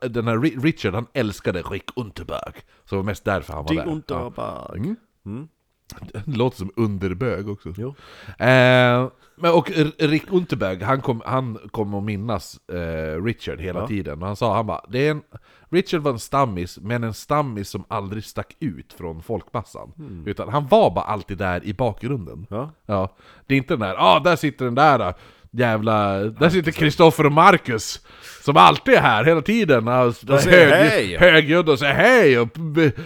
[0.00, 2.52] Den här Ri- Richard, han älskade Rick Unterberg.
[2.84, 3.84] Så det var mest därför han var Die där.
[3.86, 3.90] Ja.
[3.92, 4.78] Unterberg.
[4.78, 4.96] Mm.
[5.26, 5.48] Mm.
[6.12, 7.74] Det låter som underbög också.
[7.76, 7.88] Jo.
[8.38, 13.86] Eh, men och Rick Unterberg, han kom, han kom att minnas eh, Richard hela Ja.
[13.86, 14.20] tiden.
[14.22, 15.22] Och han sa, han bara, det är en,
[15.70, 19.92] Richard var en stammis, men en stammis som aldrig stack ut från folkmassan.
[20.26, 22.46] Utan han var bara alltid där i bakgrunden.
[22.50, 22.70] Ja.
[22.86, 23.16] Ja,
[23.46, 25.14] det är inte den där, ah där sitter den där äh,
[25.50, 28.06] jävla, där sitter Kristoffer och Marcus
[28.42, 31.16] Som alltid är här hela tiden, äh, och säger hej.
[31.16, 32.48] högljudd och säger hej och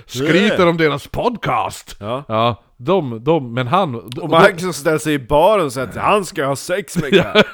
[0.06, 2.24] skryter om deras podcast Ja.
[2.28, 3.94] Ja, de, de, men han...
[3.94, 7.44] Och Marcus ställer sig i baren och säger att han ska ha sex med Gab.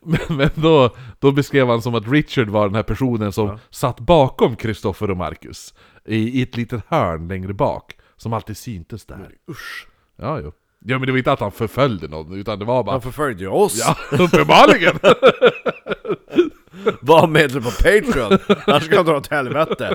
[0.00, 4.00] Men, men då, då beskrev han som att Richard var den här personen som satt
[4.00, 5.74] bakom Kristoffer och Marcus.
[6.04, 7.96] I, I ett litet hörn längre bak.
[8.16, 9.28] Som alltid syntes där.
[9.50, 9.86] Usch.
[10.16, 10.52] Ja, jo.
[10.84, 12.92] Ja men det var inte att han förföljde någon, utan det var bara...
[12.92, 13.78] Han förföljde ju oss.
[13.86, 14.98] Ja, uppenbarligen!
[17.00, 18.38] Var medlem på Patreon.
[18.66, 19.94] Annars ska han dra åt helvete.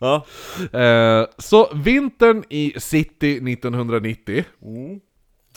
[0.00, 0.26] Ja.
[0.80, 4.44] Eh, så vintern i city 1990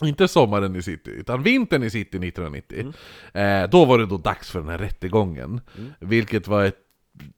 [0.03, 2.93] Inte sommaren i city, utan vintern i city 1990
[3.34, 5.62] eh, Då var det då dags för den här rättegången.
[5.99, 6.79] Vilket var ett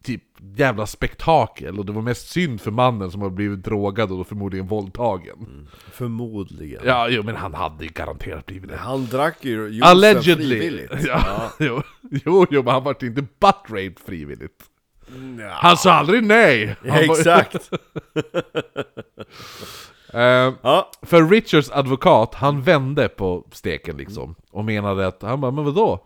[0.04, 0.24] typ
[0.56, 1.80] jävla spektakel.
[1.80, 5.68] Och det var mest synd för mannen som har blivit drogad och förmodligen våldtagen.
[5.92, 6.82] Förmodligen.
[6.86, 8.78] Ja, jo men han hade ju garanterat blivit det.
[8.78, 10.92] Han drack ju juicen frivilligt.
[11.08, 11.82] Ja, jo,
[12.26, 14.64] jo, jo, men han var inte butt-raped frivilligt
[15.40, 15.50] Ja.
[15.52, 16.76] Han sa aldrig nej!
[16.84, 17.70] Var- Exakt.
[20.14, 20.92] Eh, Ja.
[21.02, 26.04] För Richards advokat, han vände på steken liksom Och menade att, han bara, men vadå?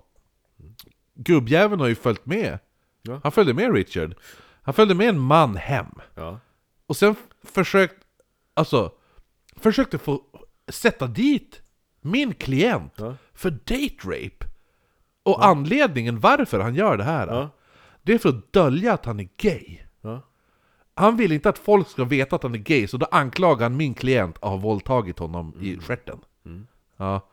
[1.15, 2.59] Gubbjäveln har ju följt med
[3.01, 3.19] Ja.
[3.23, 4.15] Han följde med Richard
[4.61, 6.39] Han följde med en man hem Ja.
[6.87, 7.95] Och sen försökt,
[8.53, 8.91] alltså
[9.55, 10.21] Försökte få
[10.71, 11.61] sätta dit
[12.01, 13.15] min klient Ja.
[13.33, 14.45] för date rape
[15.23, 17.49] Och anledningen varför han gör det här Ja.
[18.09, 20.21] Det är för att dölja att han är gay Ja.
[20.93, 23.77] Han vill inte att folk ska veta att han är gay, så då anklagar han
[23.77, 26.19] min klient att ha våldtagit honom i stjärten.
[26.97, 27.27] Ja.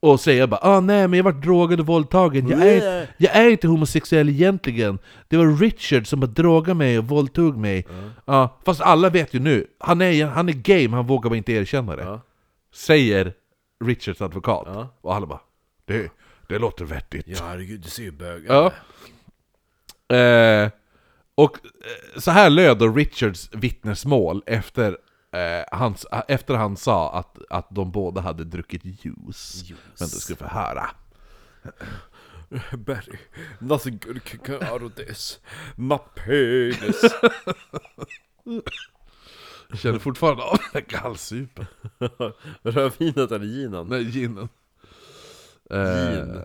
[0.00, 3.50] Och säger bara ah, nej men jag var drogad och våldtagen, jag är, jag är
[3.50, 4.98] inte homosexuell egentligen.
[5.28, 7.86] Det var Richard som bara drogade mig och våldtog mig.
[8.24, 8.58] Ja.
[8.64, 11.52] Fast alla vet ju nu, han är, han är gay men han vågar bara inte
[11.52, 12.20] erkänna det.
[12.74, 13.32] Säger
[13.84, 14.90] Richards advokat.
[15.00, 15.40] Och alla bara
[15.84, 16.12] det,
[16.48, 17.26] det låter vettigt.
[17.26, 18.46] Ja herregud, du ser ju bögen.
[18.48, 18.72] Ja.
[20.12, 20.70] Eh,
[21.34, 24.98] och eh, så här löd då Richards vittnesmål efter,
[25.32, 29.64] eh, hans, efter han sa att, att de båda hade druckit juice.
[30.00, 30.90] Men du ska få höra.
[32.72, 33.18] Barry,
[33.58, 35.40] nothing good can come out of this.
[35.76, 37.02] My penis.
[39.68, 41.66] Jag känner fortfarande av gallsupen.
[42.62, 43.86] Rödvinet eller ginen?
[43.86, 44.48] Nej, ginen.
[45.70, 46.36] Gin.
[46.36, 46.42] Eh,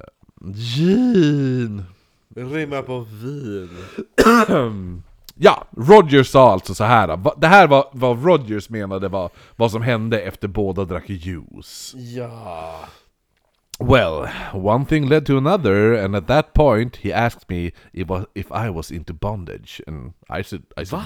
[0.54, 1.84] gin.
[2.38, 3.70] Rimmar på vin.
[5.40, 7.20] Ja, Rogers sa alltså så här.
[7.38, 11.94] Det här var vad Rogers menade var vad som hände efter båda drack juice.
[11.96, 12.80] Ja.
[13.80, 17.72] Well, one thing led to another, and at that point he asked me
[18.34, 21.00] if I was into bondage, and I said, I said,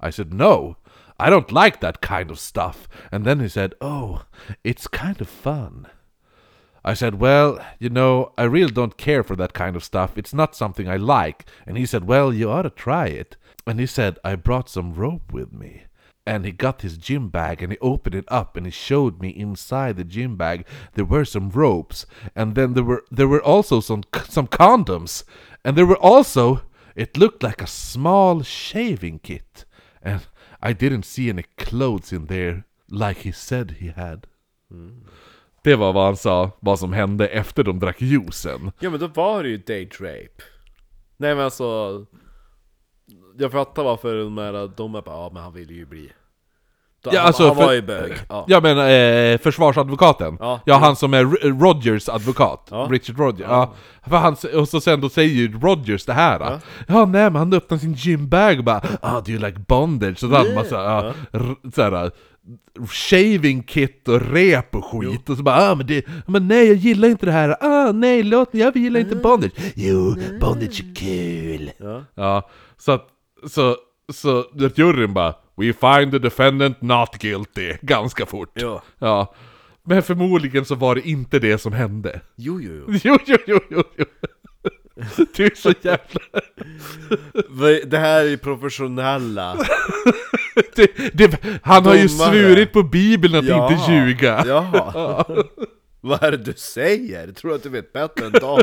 [0.00, 0.76] I said no,
[1.18, 2.88] I don't like that kind of stuff.
[3.12, 4.22] And then he said, oh,
[4.64, 5.86] it's kind of fun.
[6.86, 10.16] I said, well, you know, I really don't care for that kind of stuff.
[10.16, 11.44] It's not something I like.
[11.66, 13.36] And he said, well, you ought to try it.
[13.66, 15.86] And he said, I brought some rope with me.
[16.24, 19.30] And he got his gym bag and he opened it up and he showed me
[19.30, 23.78] inside the gym bag there were some ropes and then there were there were also
[23.78, 25.22] some some condoms
[25.64, 26.62] and there were also
[26.96, 29.64] it looked like a small shaving kit
[30.02, 30.26] and
[30.60, 34.26] I didn't see any clothes in there like he said he had.
[34.68, 35.06] Hmm.
[35.66, 38.72] Det var vad han sa, vad som hände efter de drack juicen.
[38.78, 40.42] Ja men då var det ju date rape.
[41.16, 42.04] Nej men alltså...
[43.38, 46.12] Jag fattar varför de här, de är bara, ja men han ville ju bli...
[47.04, 48.12] Ja, han, alltså, han var ju bög.
[48.28, 48.44] Ja.
[48.48, 50.60] Ja men eh, försvarsadvokaten, Ja.
[50.64, 51.24] ja, han som är
[51.60, 52.88] Rogers advokat, Ja.
[52.90, 53.74] Richard Rogers, ja.
[54.02, 57.36] För han, och så sen då säger ju Rogers det här ja, ja nej men
[57.36, 60.18] han öppnar sin gymbag och bara ah, do you like bondage?
[60.18, 61.12] Så hade man massa, ja,
[61.74, 62.10] såhär,
[62.88, 66.76] shaving kit och rep och skit och så bara ah men det, men nej jag
[66.76, 70.94] gillar inte det här, ah nej låt mig, jag gillar inte bondage Jo, bondage är
[70.94, 71.70] kul!
[71.78, 72.04] Ja.
[72.14, 73.08] Ja, så att,
[73.46, 73.76] så,
[74.12, 78.50] så att juryn bara We find the defendant not guilty, ganska fort.
[78.54, 78.82] Ja.
[78.98, 79.34] Ja.
[79.84, 82.20] Men förmodligen så var det inte det som hände.
[82.36, 82.98] Jo, jo, jo.
[83.04, 84.04] Jo, jo, jo, jo, jo.
[85.36, 86.20] Du är så jävla...
[87.86, 89.56] Det här är professionella.
[90.76, 92.30] Det, det, han har ju Domare.
[92.30, 94.44] svurit på bibeln att inte ljuga.
[94.46, 95.26] Ja.
[96.00, 97.32] Vad är det du säger?
[97.32, 98.62] Tror du att du vet bättre än dem?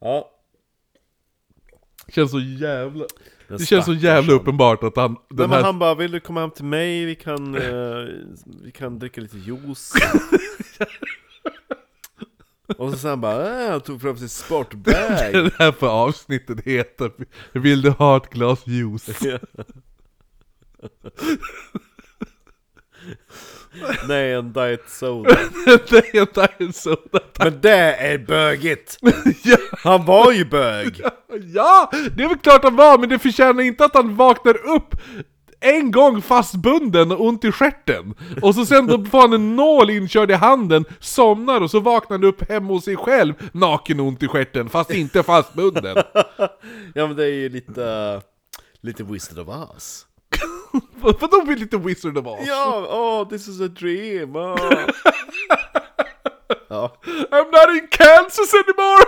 [0.00, 0.30] Ja.
[2.08, 3.04] Känns så jävla...
[3.48, 5.12] Den Det känns så jävla uppenbart att han...
[5.12, 7.04] Nej, Den men här, han bara, vill du komma hem till mig?
[7.04, 8.06] Vi kan, eh,
[8.62, 9.92] vi kan dricka lite juice
[12.78, 14.94] Och så sen bara, äh, han tog fram sin sportbag
[15.32, 17.12] det här för avsnittet heter
[17.52, 19.22] Vill du ha ett glas juice?
[24.08, 26.96] Nej, en diet soda det är inte så...
[27.38, 28.98] Men det är bögigt!
[29.44, 29.56] Ja.
[29.72, 31.02] Han var ju bög!
[31.54, 34.94] Ja, det är väl klart han var, men det förtjänar inte att han vaknar upp
[35.62, 38.14] en gång fastbunden och ont i stjärten.
[38.42, 42.18] Och så sen då får han en nål inkörd i handen, somnar och så vaknar
[42.18, 45.96] han upp hemma hos sig själv, naken och ont i stjärten, fast inte fastbunden.
[46.94, 48.20] Ja men det är ju lite,
[48.80, 50.06] lite Wizard of Oz.
[51.20, 52.46] Vadå blir lite Wizard of Oz?
[52.46, 54.36] Ja, oh this is a dream!
[54.36, 54.56] Oh.
[56.68, 56.96] ja.
[57.30, 59.04] I'm not in Kansas anymore!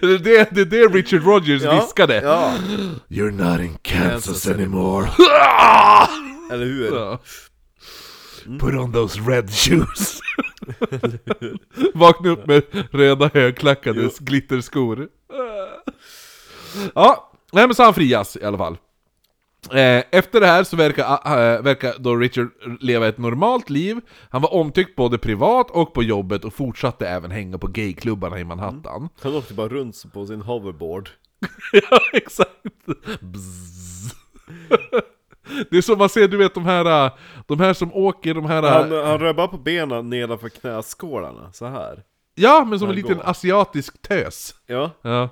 [0.00, 2.14] Det, är det, det Richard Rogers Ja, viskade.
[2.14, 2.54] Ja,
[3.08, 5.06] You're not in Kansas, Kansas anymore.
[6.52, 6.94] eller hur?
[6.94, 7.18] Ja.
[8.58, 10.20] Put on those red shoes.
[11.94, 15.08] Vakna upp med röda högklackade glitterskor.
[16.94, 18.76] Ja, nej men så han frias i alla fall.
[19.72, 22.48] Eh, Efter det här så verkar, äh, verkar då Richard
[22.80, 24.00] leva ett normalt liv.
[24.30, 28.44] Han var omtyckt både privat och på jobbet och fortsatte även hänga på gayklubbarna i
[28.44, 29.08] Manhattan.
[29.22, 31.10] Han åkte bara runt på sin hoverboard.
[31.72, 32.50] ja, exakt!
[33.20, 34.14] Bzzz.
[35.70, 37.12] Det är som man ser, du vet de här, äh,
[37.46, 38.62] de här som åker, de här...
[38.62, 42.02] Han, han rör bara på benen nedanför knäskålarna, så här.
[42.34, 43.28] Ja, men som en liten går.
[43.28, 44.54] asiatisk tös.
[44.66, 45.28] Ja, Ja.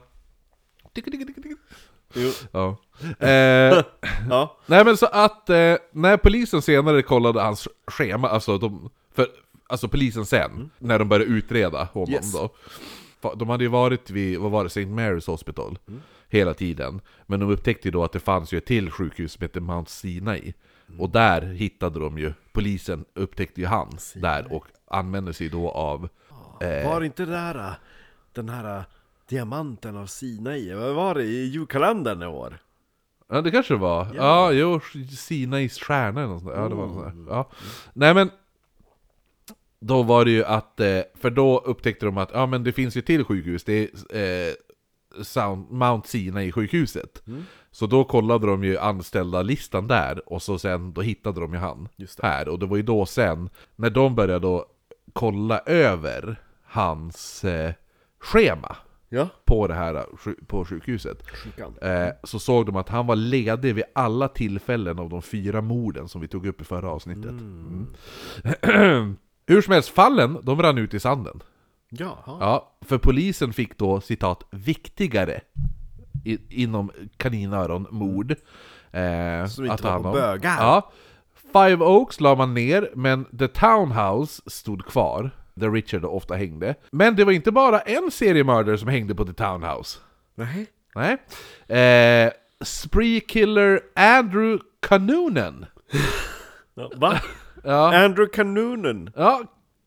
[2.15, 2.77] Jo, Ja.
[3.27, 3.83] Eh,
[4.31, 4.57] ja.
[4.67, 9.27] nej men så att, eh, när polisen senare kollade hans schema, alltså de, för,
[9.69, 12.33] alltså polisen sen, när de började utreda honom Yes.
[12.33, 12.51] då.
[13.37, 14.81] De hade ju varit vid, vad var det, St.
[14.85, 15.79] Mary's Hospital
[16.29, 17.01] hela tiden.
[17.27, 19.91] Men de upptäckte ju då att det fanns ju ett till sjukhus som heter Mount
[19.91, 20.55] Sinai.
[20.99, 26.09] Och där hittade de ju, polisen upptäckte ju hans där och använde sig då av
[26.61, 26.89] Eh.
[26.91, 27.75] Var inte det där,
[28.33, 28.85] den här
[29.29, 32.59] diamanten av Sinai, vad var det i julkalendern i år?
[33.29, 34.09] Ja det kanske det var.
[34.15, 34.81] Ja, jo,
[35.19, 36.63] Sinais stjärna eller något sånt där.
[36.63, 37.35] Ja, det var något sånt där.
[37.35, 37.51] Ja.
[37.93, 38.31] Nej men,
[39.81, 42.97] då var det ju att, eh, för då upptäckte de att ja men det finns
[42.97, 44.55] ju till sjukhus, det är eh,
[45.23, 47.23] Sound, Mount Sinai sjukhuset.
[47.71, 51.59] Så då kollade de ju anställda listan där, och så sen, då hittade de ju
[51.59, 51.89] han
[52.23, 52.49] här.
[52.49, 54.67] Och det var ju då sen, när de började då
[55.13, 57.73] kolla över hans eh,
[58.21, 58.77] schema
[59.09, 60.07] Ja, på det här
[60.47, 61.23] på sjukhuset.
[61.83, 66.09] Eh, så såg de att han var ledig vid alla tillfällen av de fyra morden
[66.09, 67.31] som vi tog upp i förra avsnittet.
[67.31, 67.87] Mm.
[69.47, 71.43] Hur som helst, fallen, de rann ut i sanden.
[71.91, 72.17] Jaha.
[72.27, 75.41] Ja, för polisen fick då citat 'viktigare'
[76.25, 78.31] i, inom kaninöron mord.
[78.91, 80.57] Eh, Som inte att var han på bögar.
[80.59, 80.93] Ja.
[81.53, 85.31] Five Oaks la man ner, men The Townhouse stod kvar.
[85.59, 86.75] Där Richard ofta hängde.
[86.91, 89.99] Men det var inte bara en seriemördare som hängde på The Townhouse.
[90.35, 90.67] Nej.
[90.95, 91.17] Nej.
[91.79, 92.33] Eh,
[92.65, 95.67] spree killer Andrew Kanoonen.
[96.75, 97.21] Ja, va?
[97.65, 99.11] Ja, Andrew Kanonen.
[99.17, 99.43] ja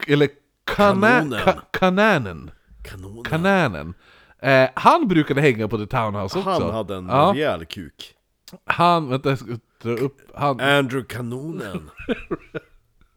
[0.07, 0.29] eller
[0.63, 1.39] kana, Kanonen.
[1.39, 2.51] ka, Kananen.
[2.83, 3.23] Kanonen.
[3.23, 3.93] Kananen.
[4.41, 6.49] Eh, han brukade hänga på The Townhouse också.
[6.49, 8.13] Han hade en ja, rejäl kuk.
[8.65, 10.59] Han, vänta jag ska dra upp, han...
[10.59, 11.89] Andrew Kanonen.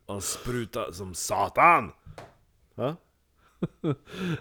[0.07, 1.93] Han sprutar som satan.
[2.75, 2.97] Va?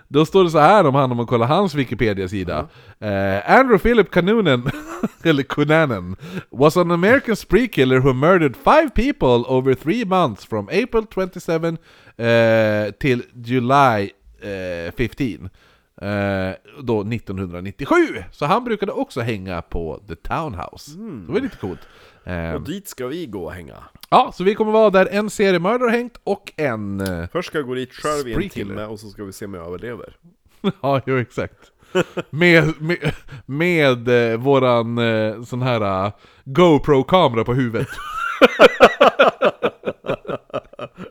[0.07, 2.67] Då står det så här om han om man kollar hans Wikipedia-sida.
[2.99, 4.63] Eh, Andrew Philip Kanoonen,
[5.23, 6.15] eller Kunanen,
[6.49, 11.77] was an American spree killer who murdered five people over three months from April 27
[12.17, 15.49] eh, till July eh, 15.
[16.01, 17.95] Eh, då 1997!
[18.31, 20.91] Så han brukade också hänga på The Townhouse.
[20.97, 21.79] Det var lite coolt.
[22.23, 23.75] Eh, Och dit ska vi gå och hänga.
[24.09, 27.01] ja, så vi kommer vara där en seriemördare har hängt och en...
[27.01, 29.45] Eh, Först ska jag gå dit själv i en timme och så ska vi se
[29.45, 30.15] om jag överlever.
[30.81, 31.71] Ja, jo exakt.
[32.29, 33.13] Med, med,
[33.45, 36.11] med eh, våran eh, sån här eh,
[36.45, 37.87] GoPro-kamera på huvudet.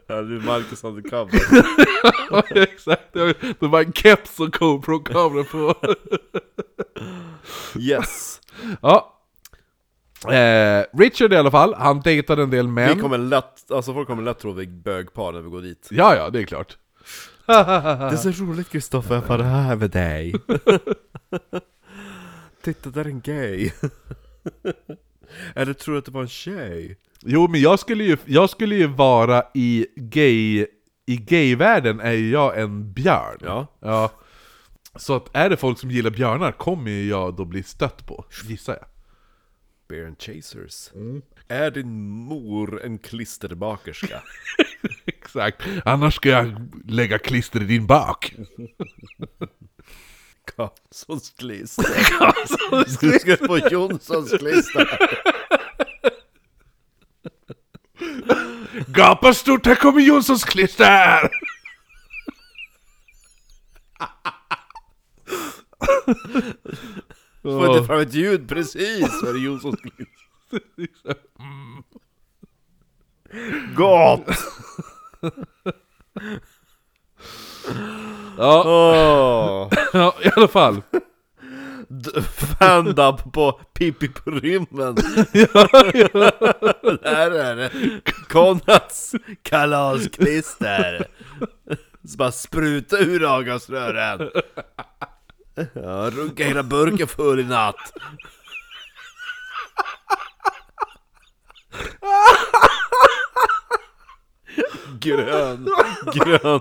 [0.06, 1.40] Ja, du är Marcus undercover.
[2.30, 3.12] ja, exakt.
[3.60, 5.74] Det var en keps och GoPro-kamera på.
[7.78, 8.40] Yes!
[8.82, 9.21] ja.
[10.28, 12.94] Eh, Richard i alla fall, han dejtade en del män.
[12.94, 15.62] Vi kommer lätt, alltså folk kommer lätt tro att vi är bögpar när vi går
[15.62, 15.88] dit.
[15.90, 16.76] Ja, ja, det är klart.
[17.46, 20.34] Det är så roligt Kristoffer, får det här med dig.
[22.64, 23.70] Titta, där är en gay.
[25.54, 26.98] Eller tror du att det var en tjej?
[27.20, 30.66] Jo, men jag skulle ju, jag skulle ju vara i gay...
[31.06, 33.38] I gayvärlden är ju jag en björn.
[33.40, 33.66] Ja.
[33.80, 34.10] Ja.
[34.96, 38.24] Så att är det folk som gillar björnar kommer ju jag då bli stött på,
[38.48, 38.86] gissar jag.
[39.92, 40.90] Bear and Chasers.
[41.48, 44.22] Är din mor en klisterbakerska?
[45.06, 45.62] Exakt.
[45.84, 48.34] Annars ska jag lägga klister i din bak.
[50.56, 51.84] Karlssons klister.
[53.00, 54.98] Du ska få Jonssons klister.
[58.86, 61.30] Gapa stort, här kommer Jonssons klister!
[67.42, 70.06] Får inte fram ett ljud precis vad det Jonsson skulle
[73.76, 74.26] Gott!
[78.38, 79.78] Ja, Åh!
[79.92, 80.82] ja, i alla fall.
[82.58, 84.94] Fan-dub på Pippi på rymmen!
[87.02, 87.70] Där är det!
[88.28, 91.06] Konrads kalasklister!
[92.08, 94.30] Så bara spruta ur avgasrören!
[95.54, 97.92] Ja, runka hela burken full i natt!
[105.00, 105.68] Grön,
[106.14, 106.60] grön,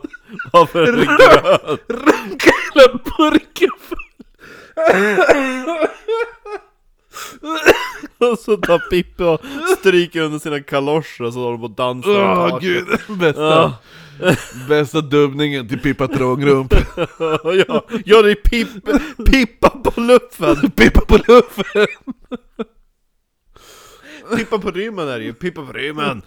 [0.52, 1.78] varför är det grön?
[1.90, 3.70] Runka hela burken
[8.32, 9.42] Och så tar Pippi och
[9.80, 12.62] stryker under sina kaloscher och så håller de på och dansar Åh taket.
[12.70, 12.88] gud,
[13.20, 13.74] bästa,
[14.70, 16.74] bästa dubbningen till Pippa Trångrump.
[17.44, 18.68] ja, ja, det är Pipp,
[19.26, 20.72] Pippa på luffen!
[20.72, 21.88] Pippa på luffen!
[24.36, 26.22] Pippa på rymmen är det ju, Pippa på rymmen!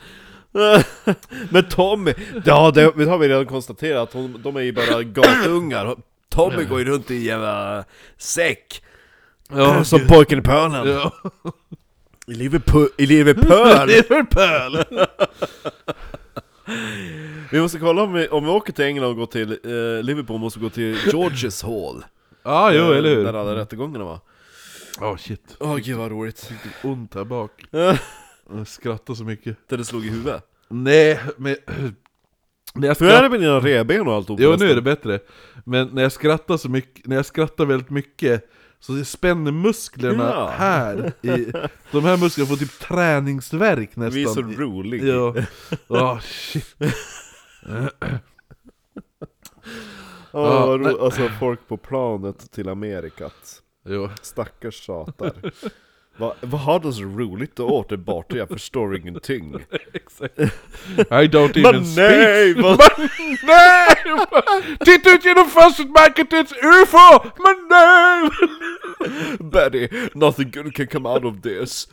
[1.50, 5.96] Men Tommy, ja det, det har vi redan konstaterat, hon, de är ju bara gatungar
[6.28, 7.84] Tommy går ju runt i en jävla
[8.18, 8.82] säck
[9.56, 11.12] Ja, Som pojken i pölen Ja.
[12.26, 13.86] I Liverpool, i Liverpool!
[13.88, 14.84] Liverpool!
[17.50, 20.40] vi måste kolla om vi, om vi åker till England och går till eh, Liverpool,
[20.40, 22.04] måste vi gå till Georges Hall
[22.42, 23.24] Ja, jo, eller hur?
[23.24, 24.20] Där alla rättegångarna var
[25.00, 26.50] Åh shit, Åh gud vad roligt
[26.82, 27.50] ont här bak.
[28.50, 29.56] Jag skrattar så mycket.
[29.68, 31.56] Där det slog i huvudet Nej, men...
[32.74, 35.20] När jag Hur är det med dina revben och allt Jo, nu är det bättre.
[35.64, 38.50] Men när jag skrattar så mycket, när jag skrattar väldigt mycket
[38.86, 40.48] så det spänner musklerna Ja.
[40.48, 41.12] här.
[41.22, 41.52] I,
[41.92, 44.14] de här musklerna får typ träningsvärk nästan.
[44.14, 45.34] Vi är så roliga Ja.
[45.88, 46.74] Åh shit.
[50.32, 54.10] Åh, Ja, alltså folk på planet till Amerikat Jo.
[54.22, 55.32] Stackars satar
[56.16, 58.36] Vad vad har de så roligt och åt det borta?
[58.36, 59.54] Jag förstår ingenting
[59.92, 60.38] Exakt.
[60.98, 62.10] I don't even Men speak.
[62.10, 62.54] nej!
[62.54, 62.78] Vad,
[63.42, 63.96] Nej!
[64.84, 67.30] Titta ut genom fönstret Michael, det är ett UFO!
[67.44, 68.30] Men nej!
[69.50, 71.88] Betty, nothing good can come out of this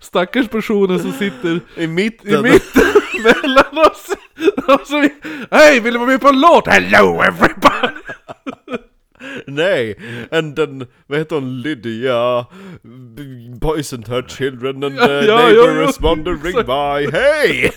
[0.00, 2.82] Stackars personen som sitter I mitten, i mitten
[3.22, 4.06] mellan oss.
[4.68, 5.10] Och
[5.50, 6.66] Hej, vill du vara med på en låt?
[6.66, 7.93] Hello everybody!
[9.54, 9.94] Nej!
[10.30, 11.60] And then, vad heter hon?
[11.62, 12.46] Lydia
[13.60, 16.66] Boys and her children and Ja, the ja, neighbor ja, wandering exakt.
[16.66, 17.72] by Hej!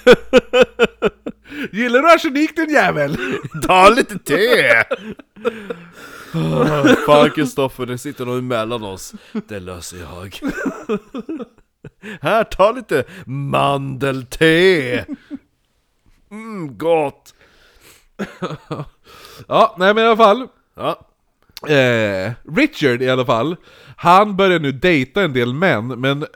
[1.71, 3.17] Gillar du arsenik din jävel?
[3.67, 4.83] Ta lite te!
[6.33, 9.13] Oh, fan Kristoffer, det sitter någon emellan oss
[9.47, 10.39] Det löser jag
[12.21, 15.05] Här, ta lite mandelte!
[16.31, 17.33] Mm, gott!
[19.47, 20.47] Ja, nej men i alla fall.
[20.75, 21.07] Ja,
[21.67, 23.55] Eh, Richard i alla fall,
[23.95, 26.27] han börjar nu dejta en del män, men eh,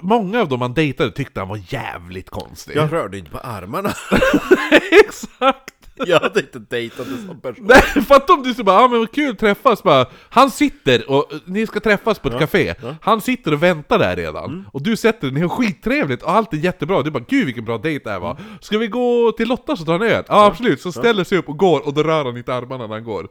[0.00, 2.76] många av dem han dejtade tyckte han var jävligt konstig.
[2.76, 3.92] jag rörde inte på armarna.
[5.06, 5.72] Exakt!
[5.98, 7.66] Jag hade inte dejtat en sån person.
[7.68, 10.06] Nej, fatta om du så bara, ja men vad kul att träffas bara.
[10.28, 14.16] Han sitter och, eh, ni ska träffas på ett café, han sitter och väntar där
[14.16, 17.44] redan, och du sätter dig, ni har skittrevligt och allt är jättebra, du bara 'Gud
[17.46, 20.24] vilken bra dejt det här var' Ska vi gå till Lotta så tar en öl?
[20.28, 22.94] Ja absolut, så ställer sig upp och går, och då rör han inte armarna när
[22.94, 23.28] han går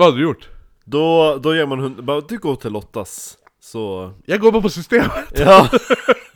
[0.00, 0.48] Vad hade du gjort?
[0.84, 2.04] Då, då ger man hund...
[2.04, 4.12] Bara, du går till Lottas Så...
[4.26, 5.70] Jag går bara på systemet, Ja,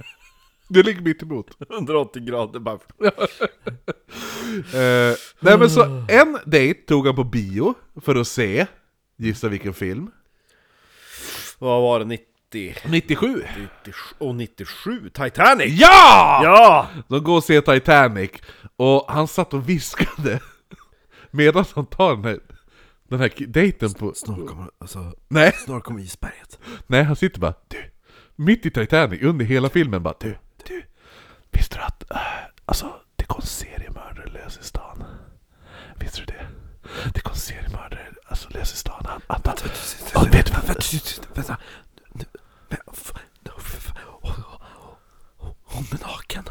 [0.69, 2.79] du ligger mitt emot 180 grader bara
[4.75, 7.75] Eh, nej men så, en dejt tog han på bio
[8.05, 8.67] för att se,
[9.17, 10.11] gissa vilken film?
[11.59, 12.05] Vad var det?
[12.05, 12.75] 90?
[12.85, 13.43] 97!
[13.85, 15.11] 97 och 97?
[15.11, 15.81] Titanic!
[15.81, 16.41] Ja!
[16.45, 16.89] Ja!
[17.09, 18.31] De går och ser Titanic,
[18.77, 20.41] och han satt och viskade
[21.31, 22.41] medan han tar den här,
[23.09, 24.15] den här dejten på...
[24.15, 27.91] Snart kommer, alltså, Nej, snart kommer isberget nej han sitter bara du,
[28.37, 30.37] mitt i Titanic, under hela filmen bara du,
[30.69, 30.83] du,
[31.51, 32.17] visste du att, äh,
[32.65, 35.05] alltså det en seriemördare lös i stan?
[36.01, 36.47] Visste du det?
[37.15, 39.57] Det en seriemördare, alltså lös i stan, han, han, han,
[40.15, 40.51] han vet?
[41.37, 41.57] Vänta,
[42.13, 42.25] nu-
[42.93, 43.13] f-
[45.65, 46.45] Hon är naken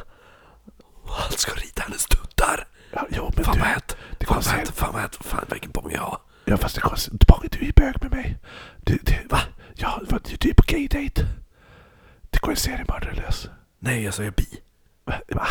[1.05, 3.97] han ska rita hennes tuttar Ja, jo men Fan du, vad hett!
[4.27, 4.69] Fan vad hett!
[4.69, 5.15] Fan vad hett!
[5.15, 6.21] Fan vilken bång jag har!
[6.53, 8.37] Ja fast det konstigt, bara du är bög med mig.
[8.83, 9.39] Du, du, va?
[9.75, 11.27] Ja, va, du, du är på gaydate.
[12.29, 13.49] Det går en seriemördare lös.
[13.79, 14.47] Nej jag säger bi
[15.05, 15.13] Va?
[15.27, 15.47] va?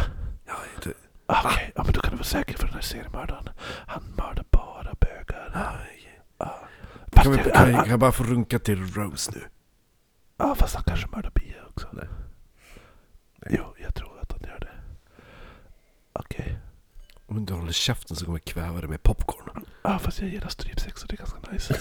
[0.47, 0.95] Ja, du,
[1.27, 3.49] Okej, ja men då kan du vara säker för den här seriemördaren.
[3.87, 5.79] Han mördar bara bögar.
[7.13, 9.43] Fast, kan, vi, det- kan, jag, kan jag bara få runka till Rose nu?
[10.37, 11.89] Ja fast han kanske mördar bi också.
[11.93, 12.09] Nej.
[13.51, 14.71] Jo, jag tror att han gör det.
[16.13, 16.59] Okej.
[17.33, 19.65] Om du håller käften så kommer jag kväva dig med popcorn.
[19.83, 21.81] Ja, fast jag gillar strypsex så det är ganska nice.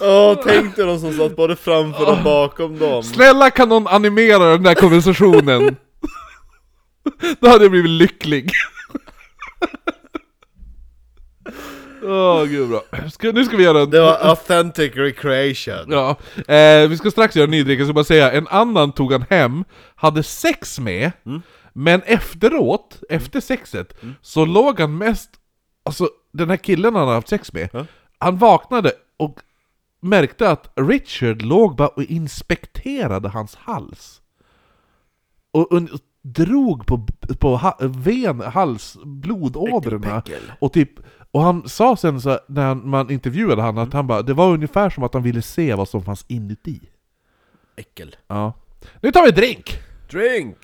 [0.00, 3.02] Åh, tänk dig någon som satt både framför och bakom dem.
[3.02, 5.76] Snälla kan någon animera den där konversationen?
[7.40, 8.52] Då hade jag blivit lycklig.
[12.06, 12.82] Åh gud bra.
[13.10, 13.90] Ska, nu ska vi göra en...
[13.90, 15.86] Det var authentic recreation.
[15.92, 16.10] Ja,
[16.54, 19.12] eh, vi ska strax göra en ny dricka, jag ska bara säga, en annan tog
[19.12, 21.12] han hem, hade sex med,
[21.72, 25.30] men efteråt, efter sexet, så låg han mest,
[25.84, 27.86] alltså den här killen han hade haft sex med, Ja.
[28.18, 29.40] han vaknade och
[30.00, 34.20] märkte att Richard låg bara och inspekterade hans hals.
[35.52, 35.82] Och, och
[36.34, 37.06] drog på,
[37.38, 40.22] på ha, ven, hals, blodådrorna.
[40.60, 40.90] Och typ,
[41.30, 44.90] och han sa sen så, när man intervjuade han att han bara, det var ungefär
[44.90, 46.80] som att han ville se vad som fanns inuti.
[47.76, 48.16] Äckel.
[48.26, 48.52] Ja.
[49.00, 49.78] Nu tar vi drink!
[50.10, 50.56] Drink!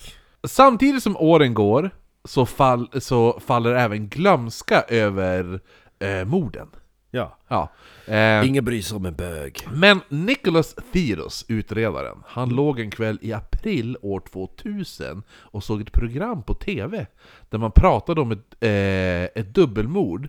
[0.45, 1.91] Samtidigt som åren går
[2.25, 5.61] så, fall, så faller även glömska över
[5.99, 6.69] eh, morden.
[7.15, 7.37] Ja.
[7.49, 7.69] Ja.
[8.07, 9.59] Eh, Ingen bryr sig om en bög.
[9.75, 15.93] men Nicholas Theros, utredaren, han låg en kväll i april år 2000 och såg ett
[15.93, 17.07] program på TV
[17.51, 20.29] där man pratade om ett, eh, ett dubbelmord.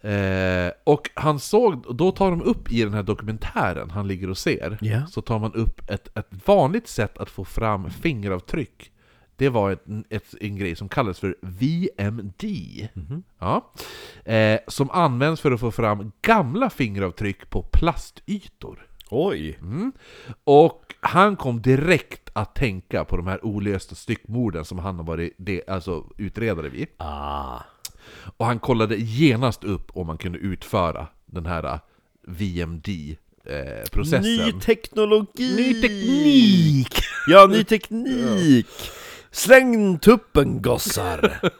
[0.00, 4.38] Eh, och han såg, då tar de upp i den här dokumentären han ligger och
[4.38, 5.06] ser, Ja.
[5.06, 8.92] så tar man upp ett, ett vanligt sätt att få fram fingeravtryck.
[9.38, 12.44] Det var ett, ett, en grej som kallas för VMD.
[13.38, 13.72] Ja.
[14.24, 18.86] Eh, som används för att få fram gamla fingeravtryck på plastytor.
[19.10, 19.58] Oj!
[19.60, 19.92] Mm.
[20.44, 25.34] Och han kom direkt att tänka på de här olösta styckmorden som han har varit
[25.36, 26.86] de, alltså, utredare vid.
[26.96, 27.58] Ah.
[28.36, 31.78] Och han kollade genast upp om man kunde utföra den här eh,
[32.22, 34.22] VMD-processen.
[34.22, 35.56] Ny teknologi!
[35.56, 36.94] Ny teknik!
[37.26, 38.66] Ja, ny teknik!
[39.38, 41.40] Släng tuppen gossar!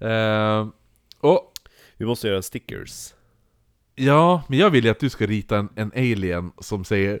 [0.00, 0.68] Eh,
[1.20, 1.52] och
[1.96, 3.14] Vi måste göra stickers.
[3.94, 7.20] Ja, men jag vill ju att du ska rita en, en alien som säger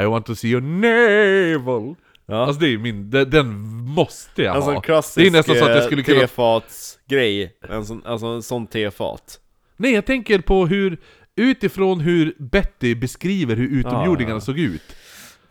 [0.00, 1.94] I want to see your navel
[2.26, 2.46] Ja.
[2.46, 5.64] Alltså det är min, den, den måste jag Alltså ha klassisk Det är nästan så
[5.64, 7.56] att jag eh, skulle kunna tefatsgrej.
[7.68, 9.40] En sån, alltså en sån tefat.
[9.76, 10.98] Nej, jag tänker på hur
[11.36, 14.40] Utifrån hur Betty beskriver hur utomjordingarna ja.
[14.40, 14.96] såg ut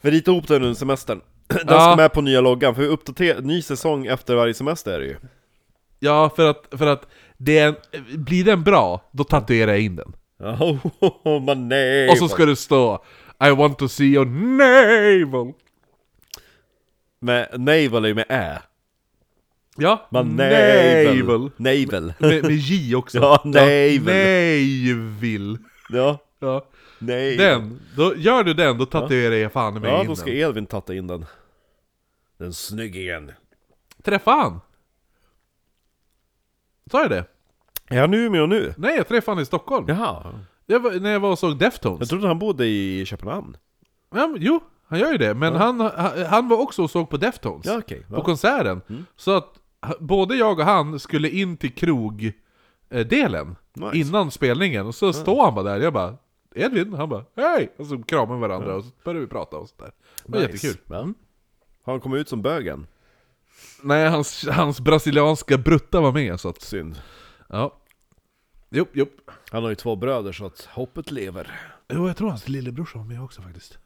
[0.01, 1.21] Vi ritar ihop den under semestern.
[1.65, 1.81] Den Ja.
[1.81, 5.05] ska med på nya loggan, för vi uppdaterar, ny säsong efter varje semester är det
[5.05, 5.15] ju.
[5.99, 7.75] Ja, för att, för att det är en,
[8.23, 10.13] Blir den bra, då tatuerar jag in den
[11.23, 12.09] Oh, man nej!
[12.09, 13.03] Och så ska det stå
[13.47, 15.53] I want to see your navel
[17.19, 18.59] Med navel är ju med ä.
[19.77, 21.51] Ja, navel navel.
[21.57, 22.13] Navel.
[22.19, 24.01] med, med J också Ja, navel.
[24.03, 25.57] Navel
[25.89, 26.65] Ja, Ja
[26.99, 27.37] nej.
[27.37, 30.35] Den, då gör du den, då tatuerar jag fan med Ja, in då ska den.
[30.39, 31.25] Edvin tatta in den.
[32.37, 33.31] Den snyggingen.
[34.03, 34.59] Träffa han!
[36.91, 37.25] Sa jag det?
[37.89, 38.73] Är han i Umeå nu?
[38.77, 39.85] Nej, jag träffade han i Stockholm.
[39.87, 40.39] Jaha.
[40.65, 42.09] Jag var, när jag var och såg Jag Deftones.
[42.09, 43.57] trodde han bodde i Köpenhamn.
[44.15, 45.33] Ja, men, jo, han gör ju det.
[45.33, 47.65] Men han, han, han var också och såg på Deftones.
[47.65, 48.05] Ja, okej.
[48.09, 48.23] På Ja.
[48.23, 48.81] konserten.
[49.15, 53.97] Så att ha- både jag och han skulle in till krogdelen Nice.
[53.97, 54.87] innan spelningen.
[54.87, 55.79] Och så står han bara där.
[55.79, 56.15] Jag bara
[56.57, 56.93] Edvin?
[56.93, 57.73] Han bara hej!
[57.77, 59.91] Och så kramar vi varandra och så började vi prata och sådär.
[60.25, 60.77] Det var jättekul.
[60.89, 60.95] Ja.
[61.83, 62.87] Har han kommit ut som bögen?
[63.83, 66.61] Nej, hans, hans brasilianska brutta var med så att...
[66.61, 67.01] Synd.
[67.49, 67.77] Ja.
[68.69, 69.05] Jo, jo.
[69.51, 71.59] Han har ju två bröder så att hoppet lever.
[71.89, 73.77] Jo, jag tror hans lillebrorsa var med också faktiskt.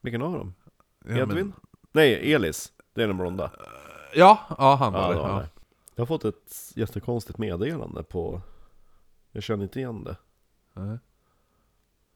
[0.00, 0.54] Vilken av dem?
[1.04, 1.28] Ja, Edvin?
[1.46, 1.52] men-
[1.92, 2.72] Nej, Elis.
[2.94, 3.50] Det är den blonda.
[4.14, 5.14] Ja, ja han var Ja, det.
[5.18, 5.46] Ja.
[5.94, 8.40] Jag har fått ett jättekonstigt meddelande på...
[9.32, 10.16] Jag känner inte igen det.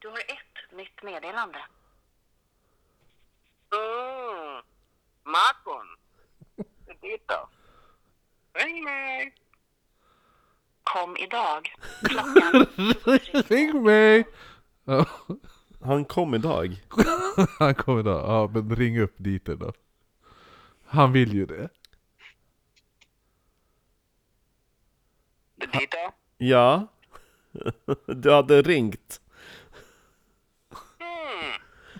[0.01, 1.59] Du har ett nytt meddelande.
[3.73, 4.63] Mm.
[5.23, 5.87] Makon.
[7.01, 7.49] Titta.
[8.53, 9.33] Ring mig.
[10.83, 11.73] Kom idag.
[12.03, 12.65] Klockan.
[13.47, 14.27] Ring mig!
[14.83, 15.05] Ja,
[15.81, 16.85] Han kom idag.
[17.59, 18.21] han kommer idag.
[18.29, 19.73] Ja, men ring upp dit då.
[20.85, 21.69] Han vill ju det.
[25.71, 26.13] Titta.
[26.37, 26.87] Ja.
[28.05, 29.20] Du hade ringt.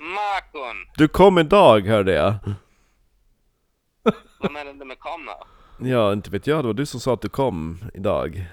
[0.01, 0.75] Makon.
[0.97, 2.35] Du kom idag hörde jag.
[4.39, 5.31] Vad menar du med komma?
[5.79, 6.63] Ja, inte vet jag.
[6.63, 8.45] Det var du som sa att du kom idag.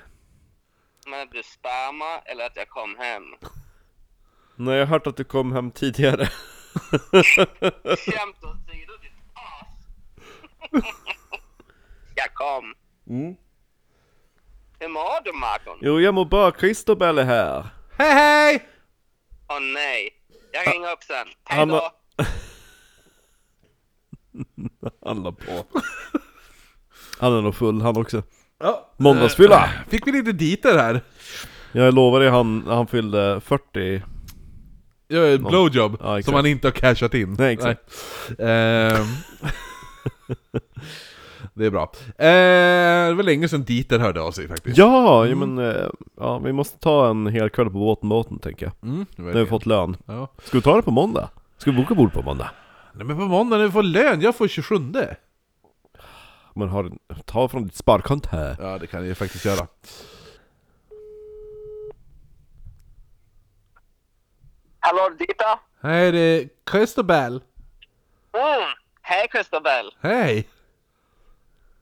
[1.07, 3.22] Menar du spamma eller att jag kom hem?
[4.57, 6.26] Nej, jag har hört att du kom hem tidigare.
[7.92, 9.86] Skämt åsido ditt as.
[12.14, 12.74] jag kom.
[13.07, 13.36] Mm.
[14.78, 15.78] Hur mår du Makon?
[15.80, 16.53] Jo, jag mår bra.
[16.53, 17.66] Christobel är här.
[17.99, 18.68] Hej hej!
[19.49, 20.17] Åh nej.
[20.64, 21.26] Jag ringer upp sen.
[21.44, 21.90] Hej Han då.
[25.06, 25.64] Han la på.
[27.18, 28.22] Han är nog full han också.
[28.61, 28.92] Ja.
[28.96, 29.70] Måndagsfylla!
[29.88, 31.00] Fick vi lite diter här?
[31.72, 34.02] Jag lovar dig, han, han fyllde 40
[35.09, 36.24] Ja, ett blowjob Ja, exakt.
[36.26, 37.34] som han inte har cashat in.
[37.38, 37.80] Nej, exakt.
[38.38, 38.92] Nej.
[38.92, 39.06] Ehm.
[41.59, 41.82] det är bra.
[42.06, 44.78] Eh, det var länge sedan Dieter hörde av sig faktiskt.
[44.78, 48.66] Ja, ja men eh, ja, vi måste ta en hel kväll på båten, båten tänker
[48.66, 50.28] jag Mm, När vi fått lön ja.
[50.44, 51.30] Ska vi ta det på måndag?
[51.59, 52.50] Ska vi boka bord på måndag?
[52.94, 54.74] Nej men på måndag när vi får lön, jag får 27
[56.54, 56.92] Men har,
[57.24, 59.66] ta från ditt sparkonto här Ja det kan jag faktiskt göra.
[64.80, 65.61] Hallå Dita?
[65.82, 67.32] Hej det är Christobel.
[68.32, 68.68] Mm.
[69.02, 69.90] Hej Christobel.
[70.00, 70.48] Hej!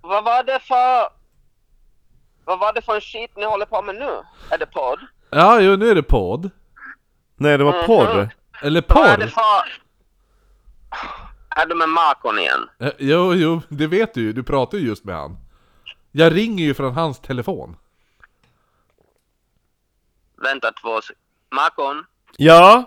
[0.06, 1.08] Vad var det för...
[2.44, 4.22] Vad var det för en skit ni håller på med nu?
[4.50, 4.98] Är det podd?
[5.30, 6.50] Ja, jo nu är det podd.
[7.36, 7.86] Nej det var Mhm.
[7.86, 8.28] porr
[8.62, 9.30] Eller Vad är det porr.
[9.30, 9.82] för...
[11.60, 12.68] Är du med Marcon igen?
[12.78, 14.32] Eh, Jo, jo, det vet du ju.
[14.32, 15.36] Du pratar ju just med han.
[16.12, 17.76] Jag ringer ju från hans telefon.
[20.42, 21.16] Vänta två sek-
[21.50, 22.04] Marcon?
[22.36, 22.84] Ja?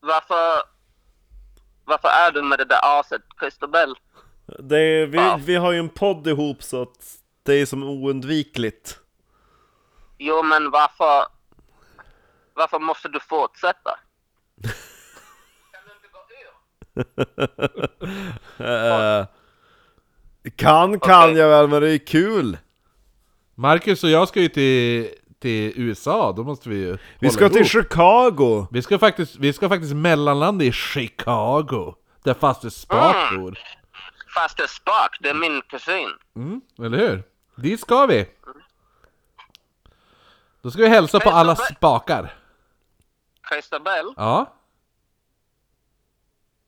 [0.00, 0.62] Varför...
[1.84, 3.94] Varför är du med det där aset Christobel?
[4.58, 5.40] Det är, vi, Ja.
[5.44, 8.98] vi har ju en podd ihop så att det är som oundvikligt
[10.18, 11.24] Jo men varför...
[12.54, 13.98] Varför måste du fortsätta?
[15.72, 16.18] Kan du inte gå
[18.64, 19.26] ur?
[20.56, 21.36] Kan kan Okej.
[21.38, 22.58] jag väl men det är kul
[23.54, 27.56] Marcus och jag ska ju till, till USA, då måste vi ju Vi ska till
[27.58, 27.68] ihop.
[27.68, 28.66] Chicago!
[28.70, 31.94] vi ska faktiskt, vi ska faktiskt mellanlanda i Chicago.
[32.22, 33.50] Där faste Spak bor.
[33.50, 33.79] Fast
[34.36, 36.10] är Spark, det är min kusin.
[36.36, 37.22] Mm, eller hur?
[37.56, 38.28] Dit ska vi!
[40.62, 42.34] Då ska vi hälsa på alla spakar.
[43.48, 44.54] Christobel, Ja,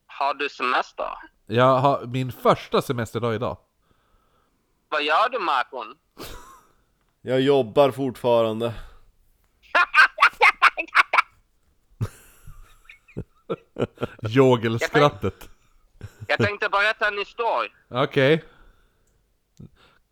[0.06, 1.08] har du semester?
[1.46, 3.56] jag har min första semesterdag idag.
[4.88, 5.96] Vad gör du Marcon?
[7.22, 8.74] Jag jobbar fortfarande
[14.22, 15.48] Jogelskrattet.
[16.38, 17.70] Jag tänkte berätta en historia.
[17.88, 18.44] Okej.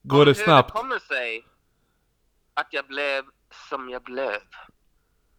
[0.02, 0.68] Går Om det Hur snabbt?
[0.74, 1.44] det kommer sig
[2.54, 3.24] att jag blev
[3.70, 4.40] som jag blev.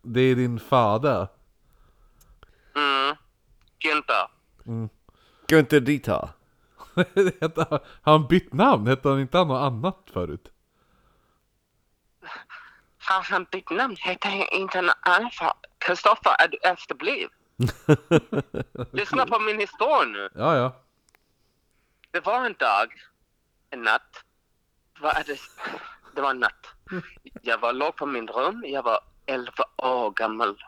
[0.02, 1.28] Det är din fader.
[2.76, 3.16] Mm.
[3.80, 4.28] Günther.
[5.48, 6.30] Gunther Dita
[7.42, 8.88] Hette han- Har han bytt namn?
[8.88, 10.52] Hette han inte han något annat förut?
[13.08, 13.96] Har han bytt namn?
[14.00, 15.34] Heter han inte något annat?
[15.78, 17.28] Kristoffer, är du efterbliv?
[18.92, 20.30] Lyssna på min historia nu.
[20.36, 20.76] Ja, ja.
[22.12, 22.94] Det var en dag,
[23.70, 24.24] en natt.
[25.00, 25.40] Vad är det?
[26.16, 26.68] Det var en natt.
[27.42, 30.64] Jag var låg på min rum, jag var 11 år gammal.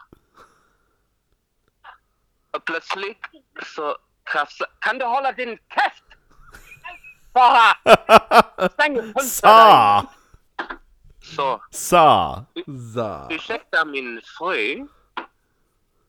[2.52, 3.26] Och plötsligt
[3.76, 4.72] så krafsade...
[4.80, 6.04] Kan du hålla din käft?
[7.34, 7.78] Sara!
[8.70, 10.06] Stäng Sa!
[11.22, 12.46] Så, Sa!
[12.94, 13.28] Za.
[13.30, 14.88] ursäkta min fru.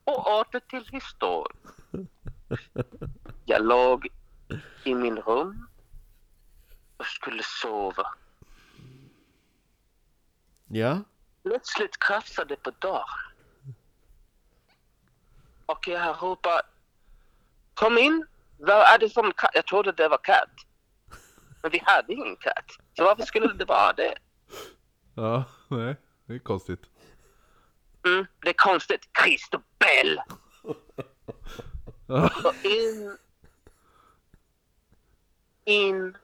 [0.05, 1.57] Och åter till historien.
[3.45, 4.07] Jag låg
[4.83, 5.67] i min rum
[6.97, 8.07] och skulle sova.
[10.67, 11.01] Ja?
[11.43, 13.33] Plötsligt krafsade det på dörren.
[15.65, 16.61] Och jag ropar
[17.73, 18.25] Kom in!
[18.57, 19.33] Vad är det som?
[19.53, 20.49] Jag trodde det var katt.
[21.61, 22.71] Men vi hade ingen katt.
[22.97, 24.15] Så varför skulle det vara det?
[25.15, 25.95] Ja, nej.
[26.25, 26.81] Det är konstigt.
[28.05, 29.09] Mm, det är konstigt.
[29.23, 30.21] Christobel!
[32.07, 32.29] Ja.
[32.43, 33.17] Och in...
[35.65, 36.17] In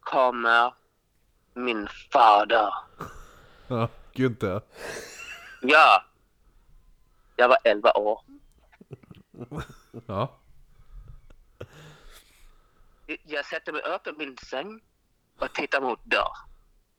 [0.00, 0.74] kommer
[1.54, 2.74] min fader.
[3.66, 4.62] Ja, Günther.
[5.62, 6.04] Ja.
[7.36, 8.20] Jag var 11 år.
[10.06, 10.38] Ja.
[13.24, 14.80] Jag sätter mig upp i min säng
[15.38, 16.36] och tittar mot dörr.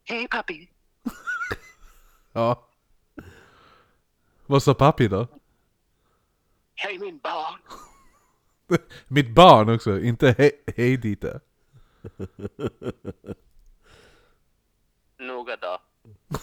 [0.04, 0.70] Hej pappi.
[2.34, 2.70] Ja.
[4.54, 5.28] Vad sa pappi då?
[6.76, 7.60] Hej min barn.
[9.08, 11.39] Mitt barn också, inte hej, hej Dita.
[15.18, 15.78] Noga då.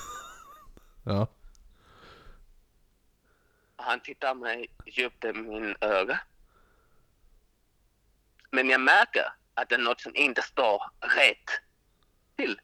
[1.05, 1.27] Ja.
[3.77, 6.21] Han tittar mig djupt i min öga.
[8.51, 11.51] Men jag märker att det är något som inte står rätt
[12.37, 12.61] till.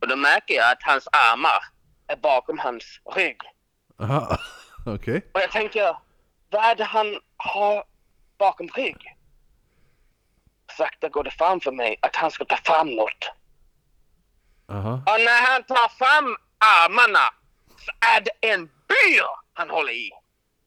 [0.00, 1.64] Och då märker jag att hans armar
[2.06, 3.40] är bakom hans rygg.
[3.98, 4.38] Aha.
[4.94, 5.22] Okej.
[5.34, 5.96] Och jag tänker,
[6.50, 7.84] vad är det han har
[8.38, 9.14] bakom rygg?
[10.76, 13.30] Sakta går det fram för mig att han ska ta fram något.
[14.68, 14.92] Aha.
[14.92, 17.34] Och när han tar fram armarna
[17.78, 19.24] så är det en byr
[19.54, 20.10] han håller i.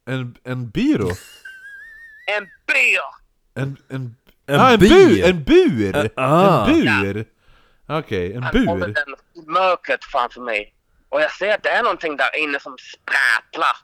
[0.05, 1.09] En, en byrå?
[2.37, 2.99] En byr!
[3.61, 4.15] En, en,
[4.47, 4.89] En ah, en bil?
[4.89, 5.25] bur!
[5.29, 6.09] En bur!
[6.15, 6.67] Ah.
[6.69, 7.25] En bur!
[7.87, 8.93] Okej, en Han håller bur.
[8.93, 10.73] den i mörkret framför mig.
[11.09, 13.77] Och jag ser att det är någonting där inne som sprattlar.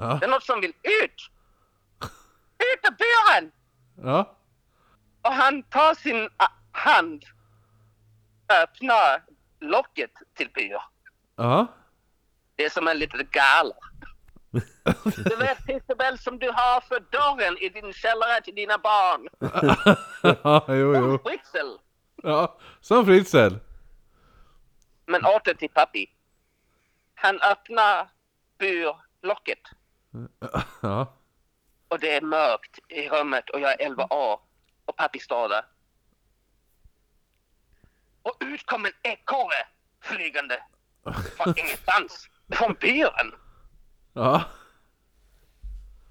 [0.00, 0.18] Ja.
[0.20, 1.30] Det är något som vill ut.
[2.58, 3.52] Ut ur buren!
[4.02, 4.36] Ja.
[5.22, 7.24] Och han tar sin ah, hand,
[8.62, 9.22] öppnar
[9.60, 10.82] locket till bur.
[11.36, 11.66] Ja.
[12.56, 13.74] Det är som en liten gala.
[15.16, 19.28] Du vet Isabel som du har för dörren i din källare till dina barn.
[20.22, 21.18] Ja, jo, jo.
[21.18, 21.76] Fritzl.
[22.22, 23.54] Ja, som Fritzl.
[25.06, 26.06] Men åter till pappi.
[27.14, 28.08] Han öppnar
[28.58, 29.58] burlocket
[30.82, 31.14] Ja.
[31.88, 34.40] och det är mörkt i rummet och jag är 11 år
[34.84, 35.64] och pappi står där.
[38.22, 39.66] Och ut kom en ekorre
[40.00, 40.62] flygande
[41.36, 43.34] från ingenstans, från byren.
[44.12, 44.44] Ja.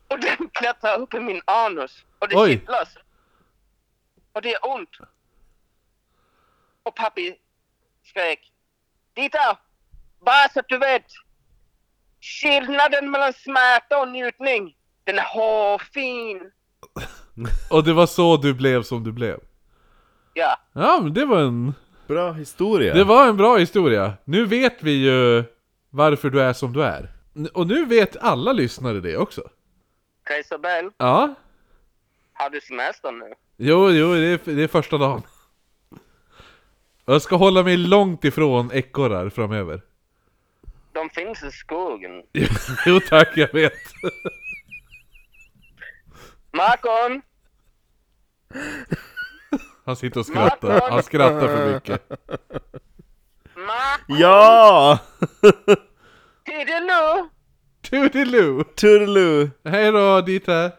[0.08, 2.50] Och den klättrar upp i min anus och det Oj.
[2.60, 2.98] kittlas.
[4.34, 4.98] Och det är ont.
[6.84, 7.40] Och pappi
[8.04, 8.54] skrek.
[9.14, 9.58] Dita!
[10.20, 11.06] Bara så att du vet.
[12.22, 14.76] Skillnaden mellan smärta och njutning.
[15.04, 16.42] Den är hårfin.
[17.70, 19.40] Och det var så du blev som du blev.
[20.34, 20.58] Ja.
[20.74, 21.74] Ja, men det var en...
[22.08, 22.94] Bra historia.
[22.94, 24.14] Det var en bra historia.
[24.24, 25.44] Nu vet vi ju
[25.90, 27.12] varför du är som du är.
[27.54, 29.42] Och nu vet alla lyssnare det också.
[30.40, 31.36] Isabel, Ja.
[32.34, 33.34] har du semester nu?
[33.58, 35.22] Jo, jo, det är, det är första dagen.
[37.06, 39.82] Jag ska hålla mig långt ifrån ekorrar framöver.
[41.00, 42.24] De finns i skogen.
[42.86, 43.74] jo tack, jag vet.
[46.52, 47.22] Markon!
[49.86, 50.92] Han sitter och skrattar.
[50.92, 52.10] Han skrattar för mycket.
[53.56, 54.18] Markon!
[54.20, 55.00] Ja!
[56.46, 57.30] Tideloo!
[57.82, 58.64] Toodiloo!
[58.64, 59.50] Toodaloo!
[59.64, 60.72] Hej då, Dita!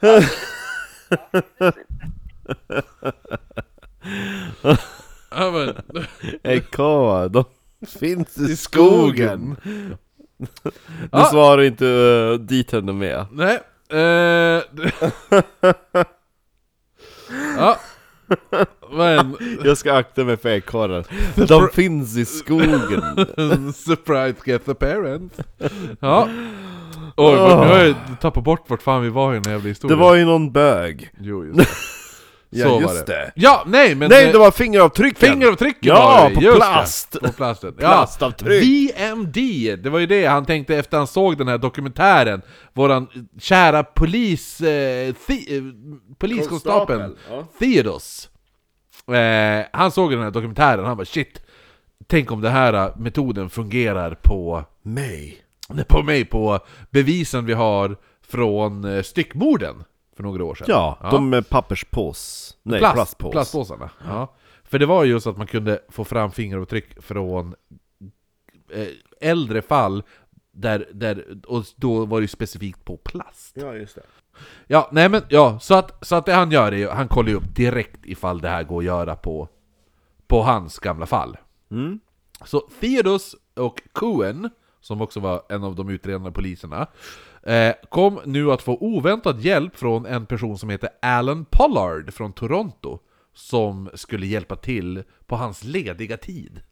[5.30, 5.82] ja, men,
[6.42, 7.44] Ekorrar, de
[7.86, 9.56] finns i skogen!
[9.64, 9.96] Du
[11.10, 11.24] Ja.
[11.24, 13.26] svarar inte uh, dit henne med.
[13.32, 13.58] nej.
[13.92, 13.98] Eh,
[17.56, 17.76] ja.
[18.92, 21.06] Men, Jag ska akta mig för ekorrar.
[21.46, 23.16] De finns i skogen.
[23.74, 25.36] surprise get the parents.
[26.00, 26.28] Ja.
[27.16, 29.62] Oj, men nu har jag tappat bort vart fan vi var i den här jävla
[29.64, 29.98] Det historien.
[29.98, 31.10] var ju någon bög.
[31.20, 31.66] Jo, just det.
[32.54, 33.12] Ja, Så just var det.
[33.12, 33.32] det.
[33.34, 34.10] Ja, nej men...
[34.10, 35.30] Nej, eh, det var fingeravtrycken!
[35.30, 37.12] Fingeravtrycken Ja, var det, på just plast.
[37.12, 37.74] Det, på plasten.
[37.74, 38.62] Plastavtryck.
[38.64, 39.36] VMD,
[39.82, 42.42] det var ju det han tänkte efter han såg den här dokumentären.
[42.72, 44.60] Våran kära polis...
[44.60, 45.62] Eh, thi, eh,
[46.18, 47.46] poliskonstapeln Konstapel, ja.
[47.58, 48.28] Theodos.
[49.12, 51.42] Eh, han såg den här dokumentären, han bara shit.
[52.06, 55.38] Tänk om den här eh, metoden fungerar på, Mig.
[55.88, 56.58] på mig, på
[56.90, 57.96] bevisen vi har
[58.28, 59.84] från styckmorden
[60.16, 60.66] för några år sedan.
[60.68, 62.56] Ja, de med papperspås.
[62.62, 63.32] Nej, Plast, plastpås.
[63.32, 63.90] Plastpåsarna.
[64.06, 64.34] Ja.
[64.64, 67.54] För det var ju så att man kunde få fram fingeravtryck från
[68.72, 68.88] eh,
[69.20, 70.02] äldre fall
[70.52, 73.56] där, där, och då var det ju specifikt på plast.
[73.56, 74.02] Ja, just det.
[74.66, 77.28] Ja, nej men ja, så att, så att det han gör är ju, han kollar
[77.28, 79.48] ju upp direkt ifall det här går att göra på,
[80.26, 81.36] på hans gamla fall.
[81.70, 82.00] Mm.
[82.44, 84.50] Så Theodos och Cohen,
[84.80, 86.86] som också var en av de utredande poliserna,
[87.42, 92.32] eh, kom nu att få oväntad hjälp från en person som heter Alan Pollard från
[92.32, 92.98] Toronto,
[93.34, 96.62] som skulle hjälpa till på hans lediga tid.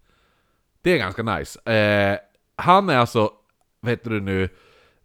[0.82, 1.72] Det är ganska nice.
[1.72, 2.18] Eh,
[2.56, 3.30] han är alltså,
[3.80, 4.48] vad heter det nu,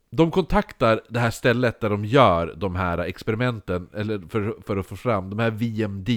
[0.10, 4.86] de kontaktar det här stället där de gör de här experimenten, eller för, för att
[4.86, 6.10] få fram de här VMD,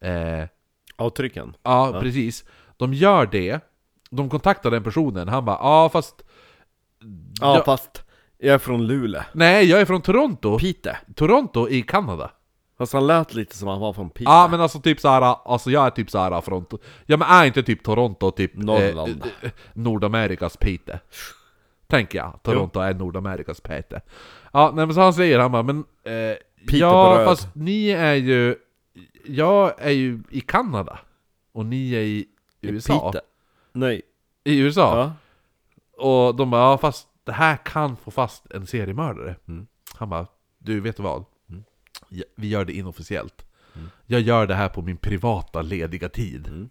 [0.00, 0.48] eh,
[0.96, 1.54] Avtrycken.
[1.62, 2.44] Ja, precis.
[2.76, 3.60] De gör det,
[4.10, 6.22] de kontaktar den personen, han bara ja fast...
[7.40, 7.62] Ja, Ja.
[7.64, 8.04] fast
[8.38, 9.22] jag är från Luleå.
[9.32, 10.58] Nej, jag är från Toronto.
[10.58, 10.96] Pite.
[11.14, 12.30] Toronto i Kanada.
[12.78, 14.30] Fast han lät lite som han var från Pite.
[14.30, 16.66] Ja men alltså typ såhär, alltså jag är typ såhär från...
[17.06, 18.56] Ja men är inte typ Toronto typ...
[18.56, 19.24] Norrland.
[19.42, 21.00] Eh, Nordamerikas Pite?
[21.86, 24.00] Tänker jag, Toronto är Nordamerikas Pite.
[24.52, 25.84] Ja, nej men så han säger, han bara men...
[26.04, 26.36] Eh,
[26.78, 28.56] ja fast ni är ju...
[29.24, 30.98] Jag är ju i Kanada.
[31.52, 32.26] Och ni är i
[32.60, 33.12] USA.
[33.12, 33.24] Pite.
[33.72, 34.02] Nej.
[34.44, 34.98] I USA.
[34.98, 35.12] Ja.
[36.04, 39.36] Och de bara, ja fast det här kan få fast en seriemördare.
[39.48, 39.66] Mm.
[39.94, 40.26] Han bara,
[40.58, 41.24] du vet du vad?
[42.08, 43.44] Ja, Vi gör det inofficiellt.
[44.06, 46.46] Jag gör det här på min privata lediga tid.
[46.46, 46.68] Mm.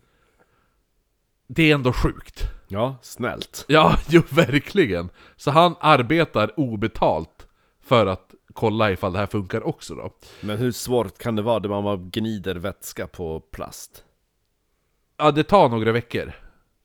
[1.47, 2.43] Det är ändå sjukt.
[2.68, 3.66] Ja, snällt.
[3.68, 5.10] Ja, jo verkligen.
[5.36, 7.47] Så han arbetar obetalt
[7.82, 10.12] för att kolla ifall det här funkar också då.
[10.41, 14.03] Men hur svårt kan det vara när man gnider vätska på plast?
[15.18, 16.34] Ja, det tar några veckor.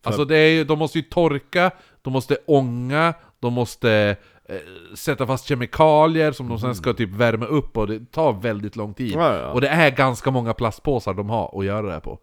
[0.02, 1.70] Alltså det är ju, de måste ju torka,
[2.02, 4.57] de måste ånga, de måste eh,
[4.95, 8.95] sätta fast kemikalier som de sen ska typ värma upp och det tar väldigt lång
[8.95, 9.12] tid.
[9.14, 9.49] Ja, ja.
[9.51, 12.18] Och det är ganska många plastpåsar de har att göra det här på.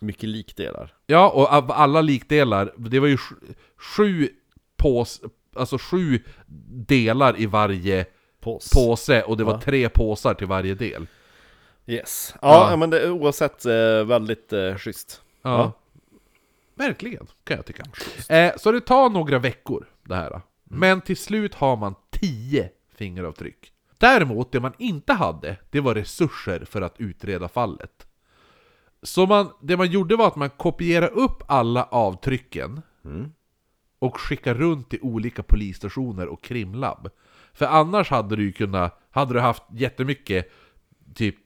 [0.00, 0.94] Mycket likdelar.
[1.06, 3.36] Ja, och av alla likdelar, det var ju sju,
[3.96, 4.28] sju
[4.76, 5.20] pås,
[5.56, 6.20] alltså sju
[6.86, 8.06] delar i varje
[8.40, 8.70] Pås.
[8.70, 9.60] påse, och det var Ja.
[9.60, 11.06] tre påsar till varje del.
[11.86, 12.34] Yes.
[12.42, 12.76] Ja, Ja.
[12.76, 15.22] men det oavsett eh, väldigt eh, schysst.
[15.42, 15.50] Ja.
[15.58, 15.72] Ja.
[16.74, 17.82] Verkligen, kan jag tycka.
[18.34, 20.40] Eh, så det tar några veckor, det här.
[20.78, 23.72] Men till slut har man 10 fingeravtryck.
[23.98, 28.06] Däremot, det man inte hade, det var resurser för att utreda fallet.
[29.02, 32.82] Så man, det man gjorde var att man kopierade upp alla avtrycken
[33.98, 37.10] och skickade runt till olika polisstationer och krimlabb.
[37.52, 40.52] För annars hade du ju kunnat, hade du haft jättemycket
[41.14, 41.36] typ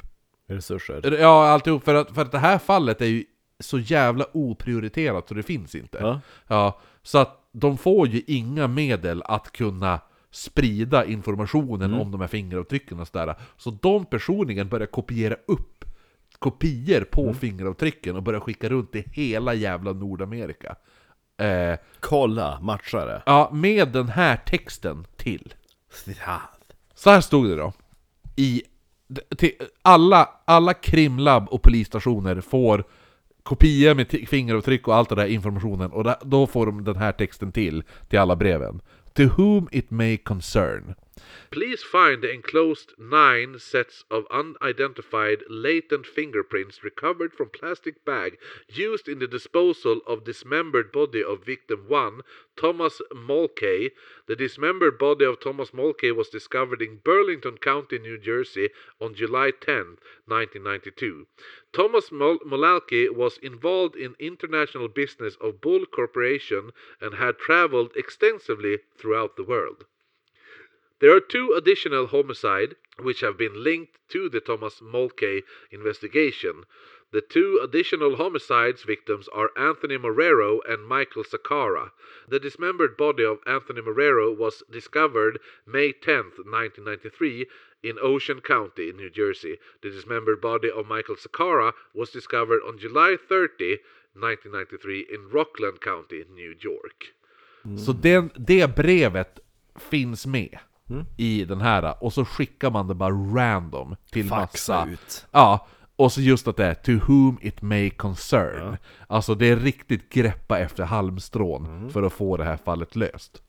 [0.48, 1.18] Resurser.
[1.20, 1.84] Ja, alltihop.
[1.84, 3.24] För att, för att det här fallet är ju
[3.60, 5.98] så jävla oprioriterat så det finns inte.
[6.00, 6.20] Ja.
[6.46, 10.00] Ja, så att de får ju inga medel att kunna
[10.30, 13.34] sprida informationen om de här fingeravtrycken och sådär.
[13.56, 15.84] Så de personligen börjar kopiera upp
[16.38, 20.76] kopior på fingeravtrycken och börjar skicka runt i hela jävla Nordamerika.
[21.38, 23.22] Eh, Kolla, matchare.
[23.26, 25.54] ja, med den här texten till.
[26.94, 27.72] Så här stod det då.
[28.36, 28.62] I,
[29.36, 29.52] till,
[29.82, 32.84] alla, alla krimlabb och polisstationer får
[33.46, 37.52] Kopia med fingeravtryck och allt det där informationen och då får de den här texten
[37.52, 38.80] till, till alla breven.
[39.12, 40.94] To whom it may concern.
[41.50, 48.38] Please find the enclosed nine sets of unidentified latent fingerprints recovered from plastic bag
[48.68, 52.20] used in the disposal of dismembered body of victim 1,
[52.56, 53.92] Thomas Mulcahy.
[54.26, 58.68] The dismembered body of Thomas Mulcahy was discovered in Burlington County, New Jersey
[59.00, 59.96] on July 10,
[60.26, 61.26] 1992.
[61.72, 68.80] Thomas Mul- Mulcahy was involved in international business of Bull Corporation and had traveled extensively
[68.98, 69.86] throughout the world.
[70.98, 76.64] There are two additional homicide which have been linked to the Thomas Mulcahy investigation.
[77.12, 81.90] The two additional homicides victims are Anthony Morero and Michael Sakara.
[82.28, 87.46] The dismembered body of Anthony Morero was discovered May 10th, 1993
[87.82, 89.58] in Ocean County, New Jersey.
[89.82, 93.80] The dismembered body of Michael Sakara was discovered on July 30,
[94.14, 97.12] 1993 in Rockland County, New York.
[97.86, 99.40] Så den, det brevet
[99.90, 100.58] finns med
[101.16, 104.90] i den här, och så skickar man det bara random till Faxa massa.
[104.90, 105.26] ut.
[105.30, 105.66] Ja,
[105.96, 108.76] och så just att det är 'To whom it may concern'
[109.06, 113.42] Alltså det är riktigt greppa efter halmstrån för att få det här fallet löst.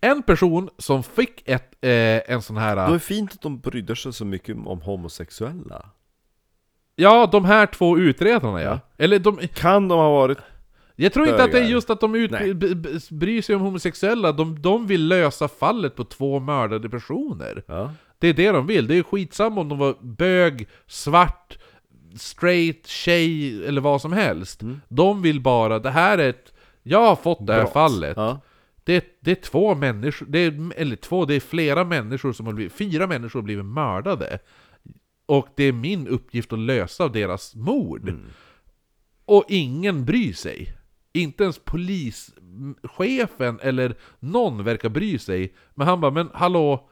[0.00, 2.76] En person som fick ett, eh, en sån här...
[2.76, 5.90] Det är fint att de brydde sig så mycket om homosexuella.
[6.96, 8.70] Ja, de här två utredarna ja.
[8.70, 8.80] Ja.
[9.04, 9.38] Eller de...
[9.54, 10.38] Kan de ha varit...
[11.02, 12.30] Jag tror inte att det är just att de ut,
[13.10, 17.62] bryr sig om homosexuella, de, de vill lösa fallet på två mördade personer.
[17.66, 17.92] Ja.
[18.18, 21.58] Det är det de vill, det är skitsamma om de var bög, svart,
[22.16, 24.60] straight, tjej eller vad som helst.
[24.88, 26.54] De vill bara, det här är ett...
[26.82, 27.72] Jag har fått det här Brott.
[27.72, 28.16] fallet.
[28.16, 28.40] Ja.
[28.84, 32.52] Det, det är två människor, det är, eller två, det är flera människor som har
[32.52, 34.38] blivit, fyra människor har blivit mördade.
[35.26, 38.14] Och det är min uppgift att lösa deras mord.
[39.24, 40.76] Och ingen bryr sig.
[41.12, 45.54] Inte ens polischefen eller någon verkar bry sig.
[45.74, 46.88] Men han bara, men hallå?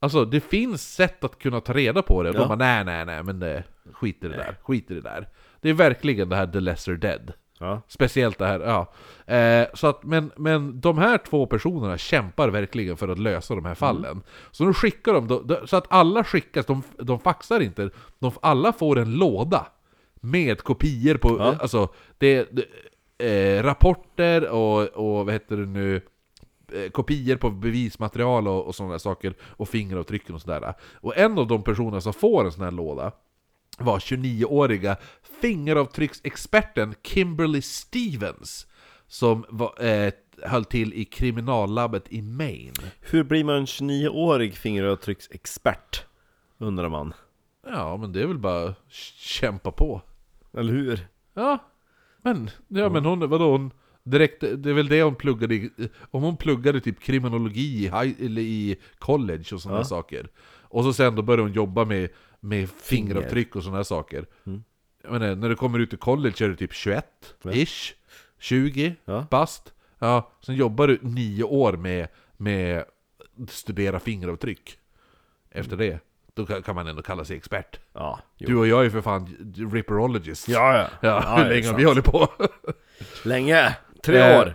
[0.00, 2.28] Alltså det finns sätt att kunna ta reda på det.
[2.30, 2.40] Och Ja.
[2.40, 5.28] de bara, nej nej nej men det, skit i det där, skit i det där.
[5.60, 7.32] Det är verkligen det här the lesser dead.
[7.58, 7.82] Ja.
[7.88, 8.92] Speciellt det här, ja.
[9.34, 13.64] Eh, så att, men, men de här två personerna kämpar verkligen för att lösa de
[13.64, 14.22] här fallen.
[14.50, 18.72] Så de skickar då- då- så att alla skickas, de, de faxar inte, de, alla
[18.72, 19.66] får en låda
[20.20, 21.56] med kopior på, Ja.
[21.60, 21.88] alltså,
[22.18, 22.64] det, det,
[23.22, 26.00] eh, rapporter och, och vad heter det nu,
[26.72, 30.74] eh, kopior på bevismaterial och, och sådana saker, och fingeravtrycken och sådär.
[30.94, 33.12] Och en av de personerna som får en sån här låda,
[33.78, 34.96] var 29-åriga
[35.40, 38.66] fingeravtrycksexperten Kimberly Stevens
[39.06, 40.12] som var, eh,
[40.42, 42.74] höll till i kriminallabbet i Maine.
[43.00, 46.04] Hur blir man en 29-årig fingeravtrycksexpert?
[46.58, 47.14] Undrar man.
[47.66, 48.74] Ja, men det är väl bara
[49.18, 50.02] kämpa på.
[50.52, 51.06] Eller hur?
[51.34, 51.58] Ja,
[52.22, 53.70] men, ja, men hon, vadå, hon
[54.04, 55.70] direkt, det är väl det hon pluggade i,
[56.10, 59.84] om hon pluggade typ kriminologi i, high, eller i college och sådana Ja.
[59.84, 60.28] saker.
[60.62, 62.08] Och så sen då började hon jobba med,
[62.40, 64.26] med fingeravtryck och sådana saker.
[64.46, 64.62] Mm.
[65.02, 67.92] Jag menar, när du kommer ut i college är du typ 21-ish,
[68.38, 69.26] 20 Ja.
[69.30, 69.72] bast.
[69.98, 72.84] Ja, sen jobbar du nio år med, med
[73.48, 74.78] studera fingeravtryck.
[75.50, 76.00] Efter det,
[76.34, 77.80] då kan man ändå kalla sig expert.
[77.92, 78.18] Ja.
[78.38, 79.36] Du och jag är för fan
[79.72, 80.48] ripperologists.
[80.48, 80.88] Ja, ja.
[81.00, 82.28] Ja, hur länge har vi hållit på?
[83.24, 83.76] Länge!
[84.04, 84.54] Tre Eh, år!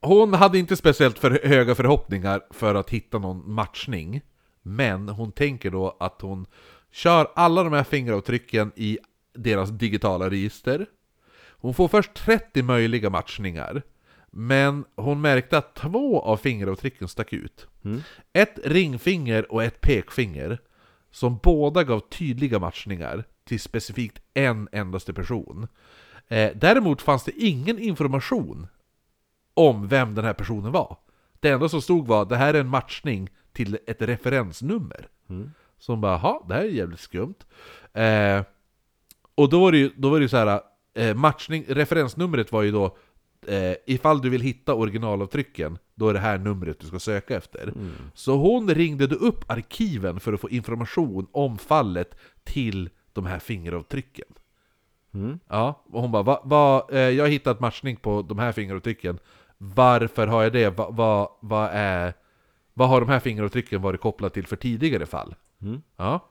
[0.00, 4.20] Hon hade inte speciellt för höga förhoppningar för att hitta någon matchning.
[4.62, 6.46] Men hon tänker då att hon
[6.92, 8.98] kör alla de här fingeravtrycken i
[9.34, 10.86] deras digitala register.
[11.50, 13.82] Hon får först 30 möjliga matchningar.
[14.34, 17.66] Men hon märkte att två av fingeravtrycken stack ut.
[18.32, 20.58] Ett ringfinger och ett pekfinger.
[21.10, 25.68] Som båda gav tydliga matchningar till specifikt en endaste person.
[26.28, 28.66] Eh, däremot fanns det ingen information
[29.54, 30.96] om vem den här personen var.
[31.40, 35.08] Det enda som stod var det här är en matchning till ett referensnummer.
[35.78, 37.34] Som bara, jaha, det här är jävligt skumt.
[37.92, 38.42] Eh,
[39.34, 40.60] och då var det ju, då var det ju så här,
[40.94, 42.96] eh, matchning, referensnumret var ju då
[43.46, 47.72] eh, ifall du vill hitta originalavtrycken, då är det här numret du ska söka efter.
[48.14, 52.14] Så hon ringde då upp arkiven för att få information om fallet
[52.44, 54.26] till de här fingeravtrycken.
[55.48, 59.18] Ja, och hon bara, va, va, eh, jag har hittat matchning på de här fingeravtrycken.
[59.58, 60.70] Varför har jag det?
[60.70, 62.14] Va, va, vad är...
[62.74, 65.34] Vad har de här fingeravtrycken varit kopplade till för tidigare fall?
[65.96, 66.28] Ja.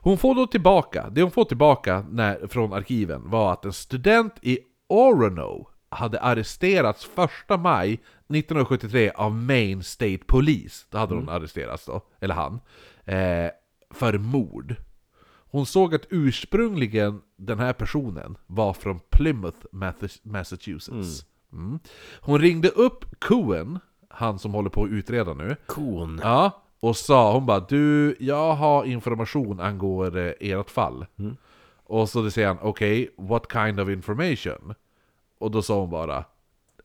[0.00, 4.32] Hon får då tillbaka, det hon får tillbaka när, från arkiven var att en student
[4.42, 7.10] i Orono hade arresterats
[7.48, 10.86] 1 maj 1973 av Maine State Police.
[10.90, 12.60] Då hade hon arresterats då, eller han,
[13.04, 13.50] eh,
[13.90, 14.74] för mord.
[15.50, 19.58] Hon såg att ursprungligen den här personen var från Plymouth,
[20.22, 21.24] Massachusetts.
[21.52, 21.78] Mm.
[22.20, 23.78] Hon ringde upp Cohen,
[24.10, 26.20] han som håller på att utreda nu, Kon.
[26.22, 31.06] Ja, och sa, hon bara du, jag har information angående ert fall.
[31.84, 34.74] Och så säger han, okej, what kind of information?
[35.38, 36.24] Och då sa hon bara,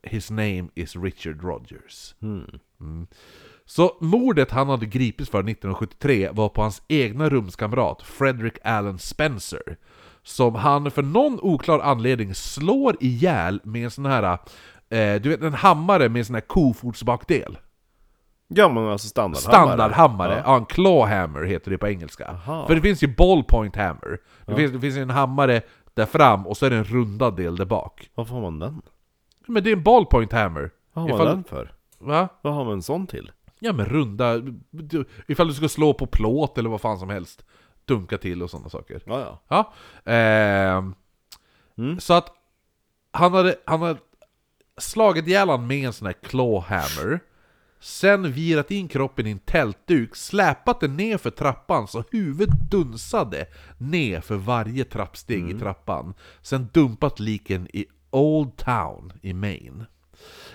[0.04, 2.16] his name is Richard Rogers.
[2.22, 3.08] Mm.
[3.66, 9.78] Så mordet han hade gripits för 1973 var på hans egna rumskamrat Frederick Allen Spencer.
[10.24, 14.38] Som han för någon oklar anledning slår ihjäl med en sån här,
[14.90, 17.58] eh, du vet en hammare med en sån här kofotsbakdel.
[18.48, 19.66] Ja men alltså standardhammare.
[19.66, 20.58] Standardhammare, ja.
[20.58, 22.26] en clawhammer heter det på engelska.
[22.26, 22.68] Aha.
[22.68, 24.18] För det finns ju ballpoint hammer.
[24.46, 25.62] Det, finns, det finns ju en hammare
[25.94, 28.10] där fram och så är det en rundad del där bak.
[28.16, 28.82] Varför har man den?
[29.48, 30.72] Men det är en ballpoint hammer.
[30.94, 31.74] Vad har man Ifall- den för?
[32.00, 32.30] Va?
[32.42, 33.32] Vad har man en sån till?
[33.60, 34.42] Ja men runda,
[35.28, 37.46] ifall du ska slå på plåt eller vad fan som helst.
[37.86, 39.02] Dunka till och sådana saker.
[39.06, 39.40] Ja, ja.
[40.06, 40.12] Ja.
[40.12, 40.96] Ehm,
[42.00, 42.32] Så att
[43.12, 44.00] han hade, han hade
[44.78, 47.20] slagit ihjäl med en sån här clawhammer.
[47.82, 53.46] Sen virat in kroppen i en tältduk, släpat den ner för trappan så huvudet dunsade
[53.78, 56.14] ner för varje trappsteg i trappan.
[56.42, 59.86] Sen dumpat liken i Old Town i Maine.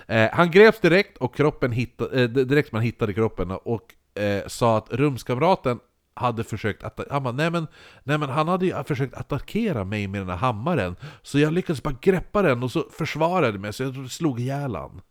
[0.07, 4.77] Eh, han greps direkt och kroppen hitta, eh, direkt man hittade kroppen och eh, sa
[4.77, 5.79] att rumskamraten
[6.13, 7.67] hade försökt atta- han bara, nej men,
[8.03, 11.83] nej men han hade ju försökt attackera mig med den här hammaren Så jag lyckades
[11.83, 15.01] bara greppa den och så försvarade mig så jag slog ihjäl han.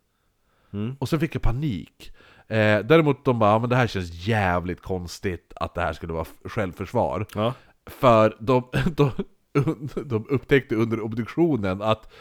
[0.99, 2.11] Och sen fick jag panik.
[2.47, 6.13] Eh, däremot de bara, ja, men det här känns jävligt konstigt att det här skulle
[6.13, 7.25] vara självförsvar.
[7.35, 7.53] Ja.
[7.85, 8.63] För de,
[8.95, 9.11] de,
[10.05, 12.13] de upptäckte under obduktionen att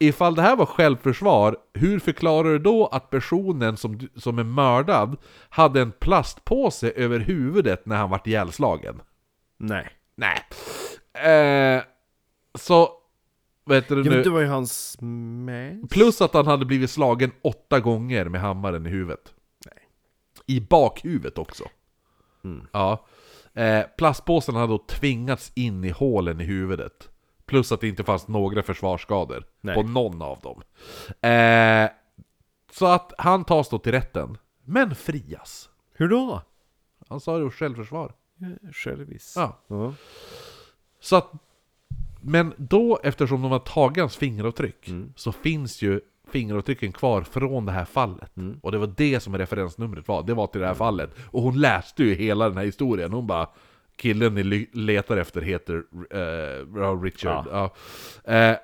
[0.00, 5.16] ifall det här var självförsvar, hur förklarar du då att personen som, som är mördad
[5.48, 9.02] hade en plastpåse över huvudet när han vart ihjälslagen?
[9.58, 9.88] Nej.
[10.16, 10.42] Nej.
[11.32, 11.82] Eh,
[12.54, 12.90] så,
[13.66, 14.10] vet du Ja, nu?
[14.10, 15.90] men det var ju hans med.
[15.90, 19.34] Plus att han hade blivit slagen åtta gånger med hammaren i huvudet.
[20.46, 21.64] I bakhuvudet också.
[22.72, 23.06] Ja.
[23.54, 27.08] Eh, plastpåsen hade då tvingats in i hålen i huvudet.
[27.46, 29.74] Plus att det inte fanns några försvarsskador Nej.
[29.74, 30.62] på någon av dem.
[31.30, 31.90] Eh,
[32.72, 35.68] så att han tas då till rätten, men frias.
[35.92, 36.42] Hur då?
[37.08, 38.12] Han sa det var självförsvar.
[38.72, 39.32] Självis.
[39.36, 39.58] Ja.
[39.66, 39.94] Ja.
[41.00, 41.32] Så att,
[42.26, 45.12] men då, eftersom de har tagit hans fingeravtryck, Mm.
[45.16, 46.00] så finns ju
[46.30, 48.36] fingeravtrycken kvar från det här fallet.
[48.36, 48.58] Mm.
[48.62, 51.10] Och det var det som referensnumret var, det var till det här fallet.
[51.30, 53.48] Och hon läste ju hela den här historien, hon bara
[53.96, 55.82] Killen ni letar efter heter
[56.80, 57.46] ja, Richard.
[57.50, 57.74] Ja.
[58.34, 58.56] Eh,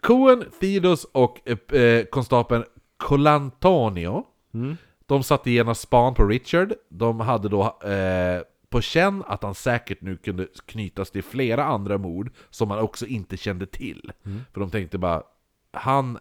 [0.00, 2.64] Cohen, Theodos och eh, konstapeln
[2.96, 4.24] Colantonio
[4.54, 4.76] Mm.
[5.06, 10.00] De satte igenom span på Richard, de hade då eh, på känn att han säkert
[10.00, 14.12] nu kunde knytas till flera andra mord som man också inte kände till.
[14.52, 15.22] För de tänkte bara,
[15.72, 16.18] han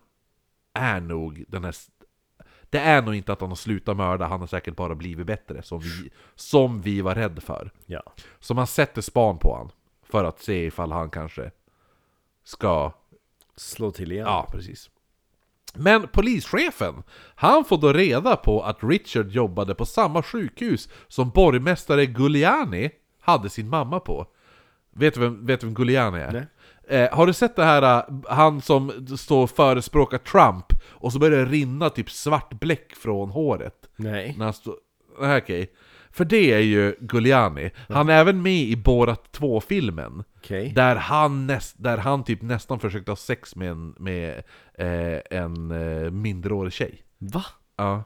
[0.73, 1.75] är nog den här...
[2.69, 5.63] Det är nog inte att han har slutat mörda, han har säkert bara blivit bättre,
[5.63, 7.71] som vi, som vi var rädda för.
[7.85, 8.03] ja.
[8.39, 9.71] Så man sätter span på han
[10.03, 11.51] för att se ifall han kanske
[12.43, 12.93] ska
[13.55, 14.25] Slå till igen.
[14.25, 14.89] Ja, precis.
[15.73, 17.03] Men polischefen,
[17.35, 22.89] han får då reda på att Richard jobbade på samma sjukhus som borgmästare Giuliani
[23.21, 24.25] hade sin mamma på.
[24.95, 26.31] Vet du vem, vet du vem Giuliani är?
[26.31, 26.45] Nej.
[26.87, 31.19] Eh, har du sett det här, eh, han som står och förespråkar Trump, och så
[31.19, 33.89] börjar det rinna typ svart bläck från håret?
[33.95, 34.35] Nej.
[34.37, 34.53] När han.
[35.19, 35.71] Nej, okej.
[36.13, 37.71] För det är ju Gugliani.
[37.89, 40.23] Han är även med i Borat 2-filmen.
[40.37, 40.71] Okej.
[40.75, 44.43] Där han, näst, där han typ nästan försökte ha sex med en, med,
[44.73, 47.01] eh, en eh, mindreårig tjej.
[47.17, 47.43] Va?
[47.77, 48.03] Ja.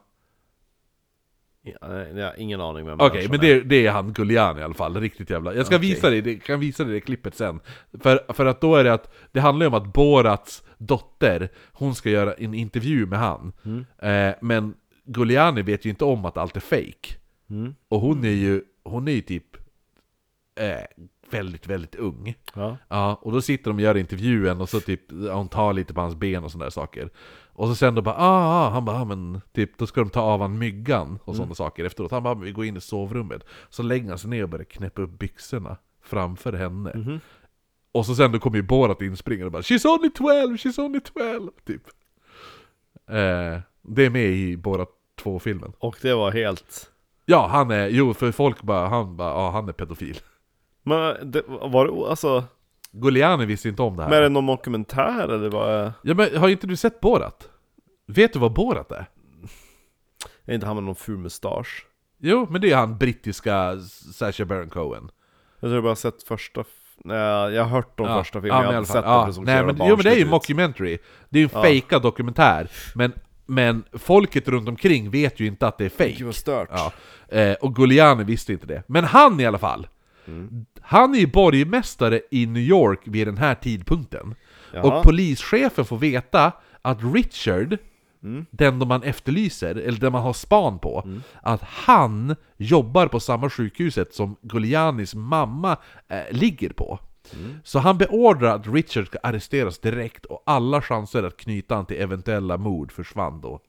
[1.61, 4.73] Jag har ingen aning vem Okej, människan men det, det är han Gugliani i alla
[4.73, 5.53] fall, riktigt jävla...
[5.53, 5.89] Jag ska Okej.
[5.89, 7.59] visa dig, det, kan visa dig det klippet sen.
[8.01, 11.95] För, för att då är det att, det handlar ju om att Borats dotter, hon
[11.95, 13.53] ska göra en intervju med han.
[13.65, 13.85] Mm.
[13.99, 14.73] Eh, men
[15.05, 17.17] Gugliani vet ju inte om att allt är fake.
[17.49, 17.75] Mm.
[17.89, 19.57] Och hon är ju, hon är ju typ
[20.55, 22.35] eh, väldigt, väldigt ung.
[22.53, 22.77] Ja.
[22.87, 26.01] Ja, och då sitter de och gör intervjun och så typ, hon tar lite på
[26.01, 27.09] hans ben och sådana där saker.
[27.53, 30.09] Och så sen då bara ah, ah, han bara ah, men typ, då ska de
[30.09, 32.11] ta av han myggan och sådana saker efteråt.
[32.11, 33.43] Han bara vi går in i sovrummet.
[33.69, 37.19] Så lägger han sig ner och börjar knäppa upp byxorna framför henne.
[37.91, 40.99] Och så sen då kommer ju Borat inspringande och bara 'She's only 12, she's only
[40.99, 41.83] 12' typ.
[43.07, 44.89] Eh, det är med i Borat
[45.23, 45.73] 2-filmen.
[45.79, 46.91] Och det var helt...
[47.29, 50.19] Ja, han är, jo för folk bara, han bara, ja han är pedofil.
[50.83, 52.43] Men det, var det, alltså...
[52.91, 54.09] Gugliani visste inte om det här.
[54.09, 55.91] Men är det någon dokumentär eller vad är...
[56.01, 57.49] Ja men har inte du sett Borat?
[58.07, 59.09] Vet du vad Borat är?
[60.45, 61.85] Är inte han med någon ful mustasch?
[62.19, 63.77] Jo, men det är han brittiska
[64.13, 65.11] Sacha Baron Cohen.
[65.59, 66.63] Jag tror jag bara sett första...
[67.03, 67.17] Nej,
[67.53, 69.01] jag har hört om första filmen, men jag har inte fall.
[69.03, 69.31] sett ja.
[69.33, 70.29] så Nej, men, Jo men det är ju ut.
[70.29, 70.97] mockumentary.
[71.29, 72.71] Det är ju en fejkad dokumentär.
[72.95, 73.13] Men,
[73.47, 76.11] men folket runt omkring vet ju inte att det är fake.
[76.11, 76.69] Gud vad stört.
[76.71, 76.91] Ja.
[77.37, 78.83] Eh, och Giuliani visste inte det.
[78.87, 79.87] Men han i alla fall.
[80.81, 84.35] Han är ju borgmästare i New York vid den här tidpunkten.
[84.73, 84.83] Jaha.
[84.83, 87.77] Och polischefen får veta att Richard,
[88.51, 91.07] den de man efterlyser, eller den man har span på,
[91.41, 95.77] att han jobbar på samma sjukhuset som Giulianis mamma
[96.07, 96.99] eh, ligger på.
[97.63, 102.01] Så han beordrar att Richard ska arresteras direkt och alla chanser att knyta han till
[102.01, 103.59] eventuella mord försvann då.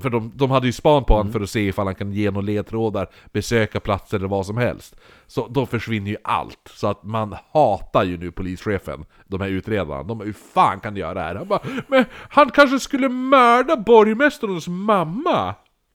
[0.00, 2.30] För de, de hade ju span på honom för att se ifall han kan ge
[2.30, 4.96] några ledtrådar, besöka platser eller vad som helst.
[5.26, 6.70] Så då försvinner ju allt.
[6.70, 10.02] Så att man hatar ju nu polischefen, de här utredarna.
[10.02, 13.08] De bara 'Hur fan kan du göra det här?' Han bara 'Men han kanske skulle
[13.08, 15.54] mörda borgmästarens mamma!'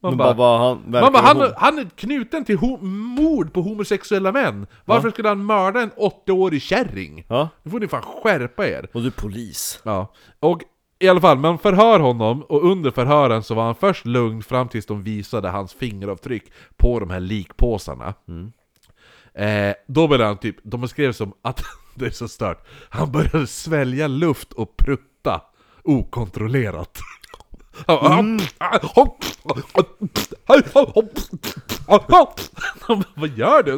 [0.09, 4.67] Man bara, bara, han man bara han, han är knuten till mord på homosexuella män!
[4.85, 7.25] Varför skulle han mörda en 80-årig kärring?
[7.27, 8.89] Ja, Nu får ni fan skärpa er!
[8.93, 9.79] och du är polis.
[9.83, 10.61] Ja, och
[10.99, 14.67] i alla fall, man förhör honom och under förhören så var han först lugn fram
[14.67, 16.43] tills de visade hans fingeravtryck
[16.77, 18.13] på de här likpåsarna.
[19.33, 21.63] Eh, då började han typ, de beskrev som att,
[21.95, 25.41] det är så stört, han började svälja luft och prutta
[25.83, 26.99] okontrollerat.
[33.15, 33.75] Vad gör du?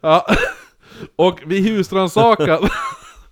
[0.00, 0.26] Ja.
[1.16, 2.68] Och vid husrannsakan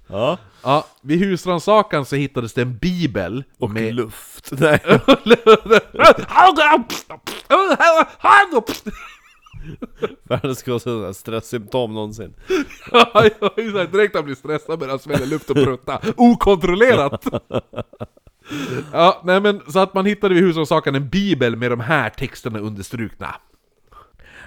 [0.09, 3.95] Ja, Ja, vid husrannsakan så hittades det en bibel och med...
[3.95, 4.49] luft.
[4.51, 4.81] Nej.
[10.23, 12.35] Världens grövsta stresssymptom någonsin.
[12.93, 13.25] Ja,
[13.57, 13.93] exakt.
[13.93, 16.01] Direkt han blir stressad börjar han svälja luft och prutta.
[16.17, 17.25] Okontrollerat!
[18.93, 22.59] Ja, nej men så att man hittade vid husrannsakan en bibel med de här texterna
[22.59, 23.35] understrukna.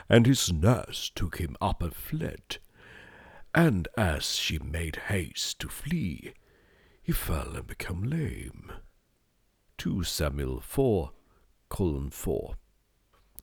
[0.08, 2.58] And his nurse took him up and fled.
[3.54, 6.34] And as she made haste to flee,
[7.04, 8.72] he fell and became lame.
[9.78, 11.10] 2 Samuel 4,
[11.68, 12.56] colon 4.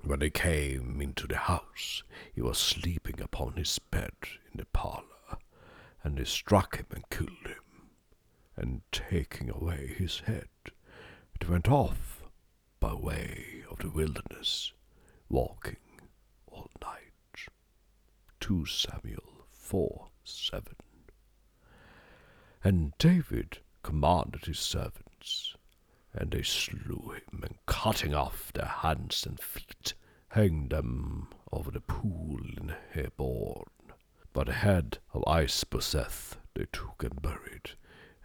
[0.02, 4.12] When they came into the house, he was sleeping upon his bed
[4.52, 5.38] in the parlor,
[6.02, 7.90] and they struck him and killed him.
[8.56, 10.48] And taking away his head,
[11.40, 12.22] it went off
[12.80, 14.72] by way of the wilderness,
[15.28, 15.76] walking
[16.46, 17.12] all night.
[18.40, 20.74] 2 Samuel 4 7.
[22.64, 25.54] And David commanded his servants,
[26.14, 29.94] and they slew him, and cutting off their hands and feet,
[30.28, 33.64] hanged them over the pool in Hebron.
[34.32, 37.70] But the head of Isbosheth they took and buried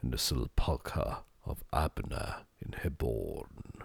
[0.03, 3.83] in the sepulchre of Abner in Hebron.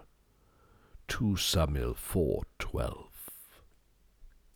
[1.09, 2.95] 2 Samuel 4 12.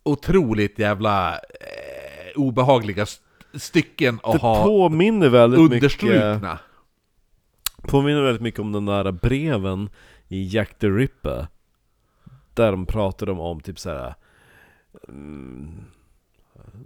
[0.03, 3.23] Otroligt jävla eh, obehagliga st-
[3.53, 5.73] stycken att Det ha påminner väldigt mycket
[6.03, 6.59] understrukna.
[7.87, 9.89] Påminner väldigt mycket om den där breven
[10.27, 11.47] i Jack the Ripper
[12.53, 14.15] Där de pratade om, om typ såhär
[15.07, 15.71] mm,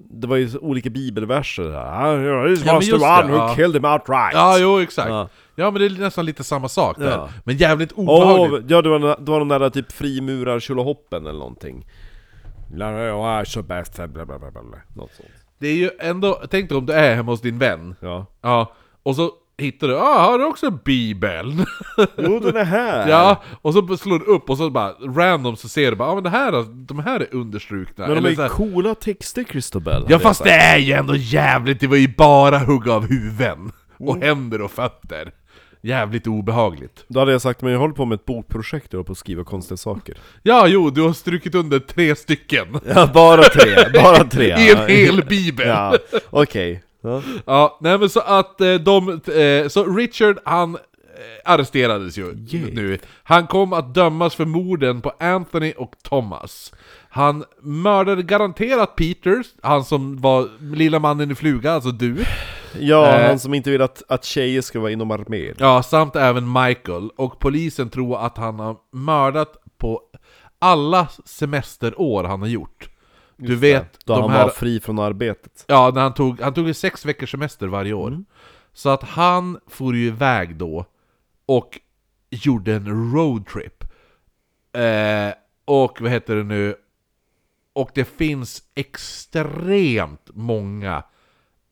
[0.10, 3.56] Det var ju så olika bibelverser här This was the one who ja.
[3.56, 5.10] killed him outright Ja, jo exakt.
[5.10, 5.30] Ja.
[5.56, 5.72] Ja.
[5.72, 7.12] men det är nästan lite samma sak där.
[7.12, 7.30] Ja.
[7.44, 8.70] Men jävligt obehagligt.
[8.70, 11.86] Ja det var, det var de där typ frimurar tjolahoppen eller någonting
[13.46, 13.62] så
[14.96, 15.30] Något sånt
[15.60, 17.96] Det är ju ändå, tänk dig om du är hemma hos din vän.
[18.00, 18.74] Ja, Ja,
[19.04, 21.66] och så hittar du, ah, har du också Bibeln?
[22.18, 23.10] Jo, den är här!
[23.10, 26.14] ja, och så slår du upp och så bara random så ser du bara, ah,
[26.16, 28.08] men det här, de här är understrukna.
[28.08, 30.06] Men de Eller är så här- coola texter, Christobel.
[30.10, 33.72] Ja fast det är ju ändå jävligt, det var ju bara hugga av huvuden.
[34.00, 35.32] Och händer och fötter.
[35.82, 37.06] Jävligt obehagligt.
[37.08, 39.44] Då hade jag sagt, men jag håller på med ett bokprojekt och på att skriva
[39.44, 40.18] konstiga saker.
[40.44, 42.80] Ja, jo, du har strukit under tre stycken.
[42.96, 44.46] Ja, bara tre, bara tre.
[44.58, 45.68] I en hel bibel.
[45.68, 45.96] Ja,
[46.30, 46.84] okej.
[47.08, 47.22] Ja.
[47.46, 50.82] Ja, nej men så att eh, de, eh, så Richard han eh,
[51.54, 52.74] arresterades ju Yay.
[52.74, 53.00] nu.
[53.24, 56.74] Han kom att dömas för morden på Anthony och Thomas.
[57.10, 62.26] Han mördade garanterat Peter, han som var lilla mannen i fluga, alltså du.
[62.80, 63.28] Ja, Eh.
[63.28, 65.56] han som inte vill att, att tjejer ska vara inom armén.
[65.58, 67.10] Ja, samt även Michael.
[67.16, 70.02] Och polisen tror att han har mördat på
[70.60, 72.90] alla semesterår han har gjort.
[73.38, 74.44] Du vet, Då de han här...
[74.44, 75.66] var fri från arbetet.
[75.68, 78.08] Ja, när han tog, han tog ju sex veckors semester varje år.
[78.08, 78.26] Mm.
[78.74, 80.86] Så att han for ju iväg då
[81.46, 81.80] och
[82.30, 83.84] gjorde en roadtrip.
[84.74, 85.34] Eh,
[85.66, 86.76] och vad heter det nu?
[87.74, 91.04] Och det finns extremt många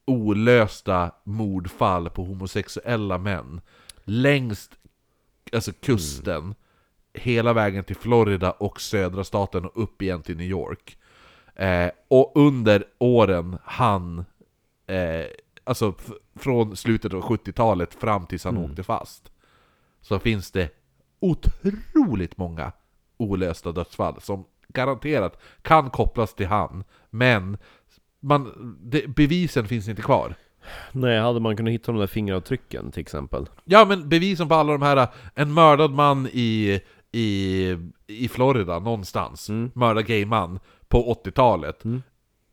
[0.06, 3.62] olösta mordfall på homosexuella män
[4.04, 4.70] längs
[5.54, 6.56] alltså kusten,
[7.14, 10.98] hela vägen till Florida och södra staten och upp igen till New York.
[11.56, 14.26] Eh, och under åren han,
[14.88, 15.26] eh,
[15.64, 15.94] alltså
[16.36, 19.32] från slutet av 70-talet fram tills han åkte fast,
[20.02, 20.70] så finns det
[21.20, 22.72] otroligt många
[23.18, 27.58] olösta dödsfall som garanterat kan kopplas till han, men
[28.20, 30.36] man, det, bevisen finns inte kvar.
[30.92, 33.50] Nej, hade man kunnat hitta de där fingeravtrycken till exempel?
[33.64, 36.82] Ja men bevisen på alla de här, en mördad man i,
[37.12, 37.78] i,
[38.08, 40.60] i Florida någonstans, mördad gay man
[40.96, 41.84] på 80-talet.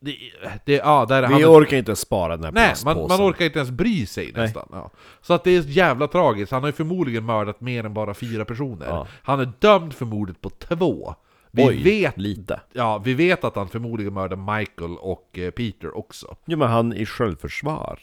[0.01, 0.17] Det,
[0.65, 3.45] det, ja, där är Vi han, orkar inte spara den här Nej, man, man orkar
[3.45, 4.69] inte ens bry sig nästan.
[4.73, 4.91] Ja.
[5.21, 8.45] Så att det är jävla tragiskt, han har ju förmodligen mördat mer än bara fyra
[8.45, 8.87] personer.
[8.87, 9.07] Ja.
[9.23, 11.15] Han är dömd för mordet på två.
[11.51, 12.61] Vi Oj, vet lite.
[12.73, 16.37] Ja, vi vet att han förmodligen mördade Michael och eh, Peter också.
[16.45, 18.01] Jo men han i självförsvar.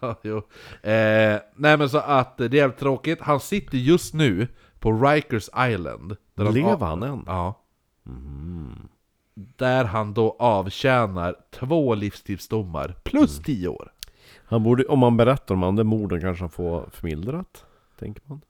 [0.00, 0.36] Ja, jo.
[0.90, 3.20] Eh, nej men så att det är jävligt tråkigt.
[3.20, 4.48] Han sitter just nu
[4.78, 6.16] på Rikers Island.
[6.34, 7.24] Där Lever han än?
[7.26, 7.60] Ja.
[9.36, 13.92] Där han då avtjänar två livstidsdomar plus tio år.
[14.46, 17.64] Han borde, om man berättar om andra morden kanske han får förmildrat?
[17.98, 18.40] Tänker man.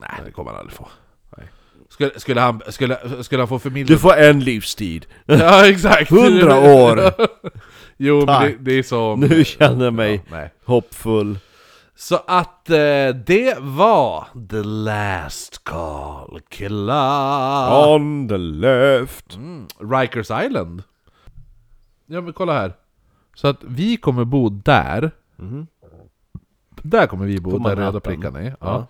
[0.00, 0.88] Nej, det kommer han aldrig få.
[1.36, 1.46] Nej.
[1.88, 4.00] Skulle, skulle, han, skulle, skulle han få Du förmildrat?
[4.00, 5.06] får en livstid!
[5.26, 6.12] Ja, exakt!
[6.12, 7.00] 100 år!
[7.96, 9.16] jo, men det, det är så...
[9.16, 10.50] Nu känner jag mig Ja, nej.
[10.64, 11.38] hoppfull.
[11.96, 17.88] Så att eh, det var The Last Call Killer.
[17.88, 19.34] On the left.
[19.36, 20.82] Mm, Rikers Island.
[22.06, 22.72] Ja men kolla här.
[23.34, 25.10] Så att vi kommer bo där.
[25.36, 25.66] Mhm.
[26.82, 28.00] Där kommer vi bo, På där röda Manhattan.
[28.00, 28.44] prickarna är.
[28.50, 28.54] Ja.
[28.60, 28.86] Ja.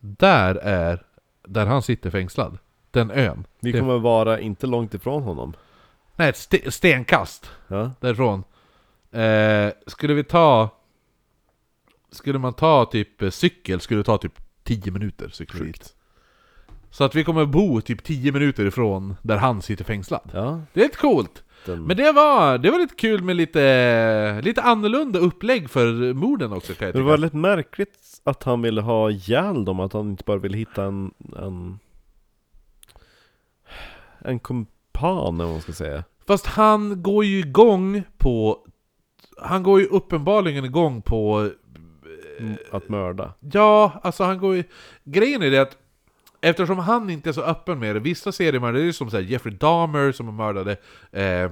[0.00, 1.02] Där är,
[1.48, 2.58] där han sitter fängslad.
[2.90, 3.46] Den ön.
[3.60, 5.54] Vi Det- kommer vara inte långt ifrån honom.
[6.16, 7.90] Nej, ett ste- stenkast Ja.
[8.00, 8.44] därifrån.
[9.10, 10.68] Eh, skulle vi ta...
[12.10, 14.34] Skulle man ta typ eh, cykel, skulle det ta typ
[14.64, 15.94] 10 minuter cykel dit.
[16.90, 20.30] Så att vi kommer bo typ 10 minuter ifrån där han sitter fängslad.
[20.34, 20.60] Ja.
[20.72, 21.42] Det är lite coolt!
[21.66, 26.52] Den, Men det var, det var lite kul med lite, lite annorlunda upplägg för morden
[26.52, 27.04] också kan jag det tycka.
[27.04, 30.84] var väldigt märkligt att han ville ha ihjäl dem, att han inte bara ville hitta
[30.84, 31.10] en...
[31.36, 31.78] En,
[34.18, 36.04] en kumpan, vad man ska säga.
[36.26, 38.58] Fast han går ju igång på...
[39.42, 41.50] Han går ju uppenbarligen igång på...
[42.38, 43.32] Mm, Att mörda.
[43.40, 44.64] Ja, alltså han går ju...
[45.04, 45.76] Grejen är det att
[46.40, 49.54] Eftersom han inte är så öppen med det, vissa seriemördare, det är som så Jeffrey
[49.54, 50.76] Dahmer som mördade
[51.12, 51.50] eh,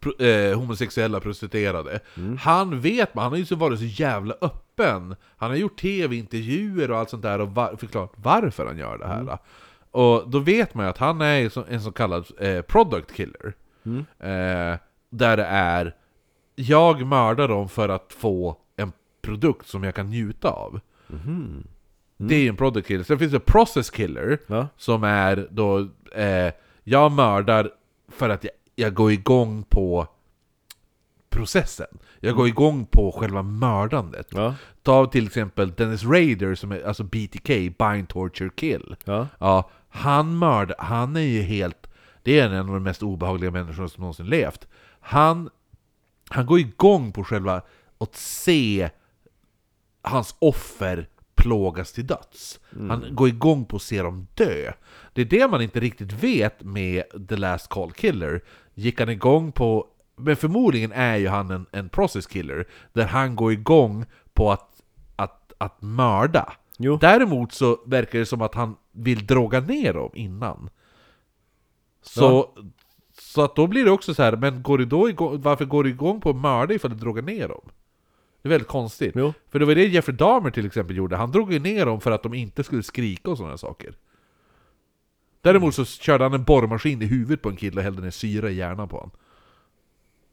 [0.00, 2.00] pro, eh, homosexuella prostituerade.
[2.40, 5.16] Han vet man, han har ju så varit så jävla öppen.
[5.36, 9.06] Han har gjort tv-intervjuer och allt sånt där och var, förklarat varför han gör det
[9.06, 9.38] här.
[9.90, 13.54] Och då vet man ju att han är en så kallad eh, product killer.
[14.18, 14.78] Eh,
[15.10, 15.94] där det är,
[16.54, 18.56] jag mördar dem för att få
[19.26, 20.80] produkt som jag kan njuta av.
[22.16, 23.04] Det är ju en product killer.
[23.04, 24.68] Sen finns det process killer, Ja.
[24.76, 25.78] som är då,
[26.14, 26.52] eh,
[26.84, 27.70] jag mördar
[28.08, 30.06] för att jag, jag går igång på
[31.30, 31.86] processen.
[32.20, 34.26] Jag går igång på själva mördandet.
[34.30, 34.54] Ja.
[34.82, 37.48] Ta till exempel Dennis Rader, som är alltså BTK,
[37.78, 38.96] Bind Torture Kill.
[39.04, 39.28] Ja.
[39.38, 41.86] Ja, han mördar, han är ju helt...
[42.22, 44.68] Det är en av de mest obehagliga människorna som någonsin levt.
[45.00, 45.50] Han,
[46.28, 47.62] han går igång på själva
[47.98, 48.90] att se
[50.06, 52.60] hans offer plågas till döds.
[52.88, 54.72] Han går igång på att se dem dö.
[55.12, 58.44] Det är det man inte riktigt vet med The Last Call Killer.
[58.74, 59.86] Gick han igång på...
[60.16, 64.04] Men förmodligen är ju han en, en process killer, där han går igång
[64.34, 64.82] på att,
[65.16, 66.52] att att mörda.
[66.78, 66.98] Jo.
[67.00, 70.70] Däremot så verkar det som att han vill droga ner dem innan.
[72.02, 72.50] Så,
[73.18, 75.84] så att då blir det också så här, men går du då igång, varför går
[75.84, 77.68] du igång på att mörda ifall du drogar ner dem?
[78.46, 79.12] Det är väldigt konstigt.
[79.16, 79.32] Jo.
[79.50, 82.10] För det var det Jeffrey Dahmer till exempel gjorde, han drog ju ner dem för
[82.10, 83.94] att de inte skulle skrika och sådana saker.
[85.40, 88.50] Däremot så körde han en borrmaskin i huvudet på en kille och hällde ner syra
[88.50, 89.10] i hjärnan på honom.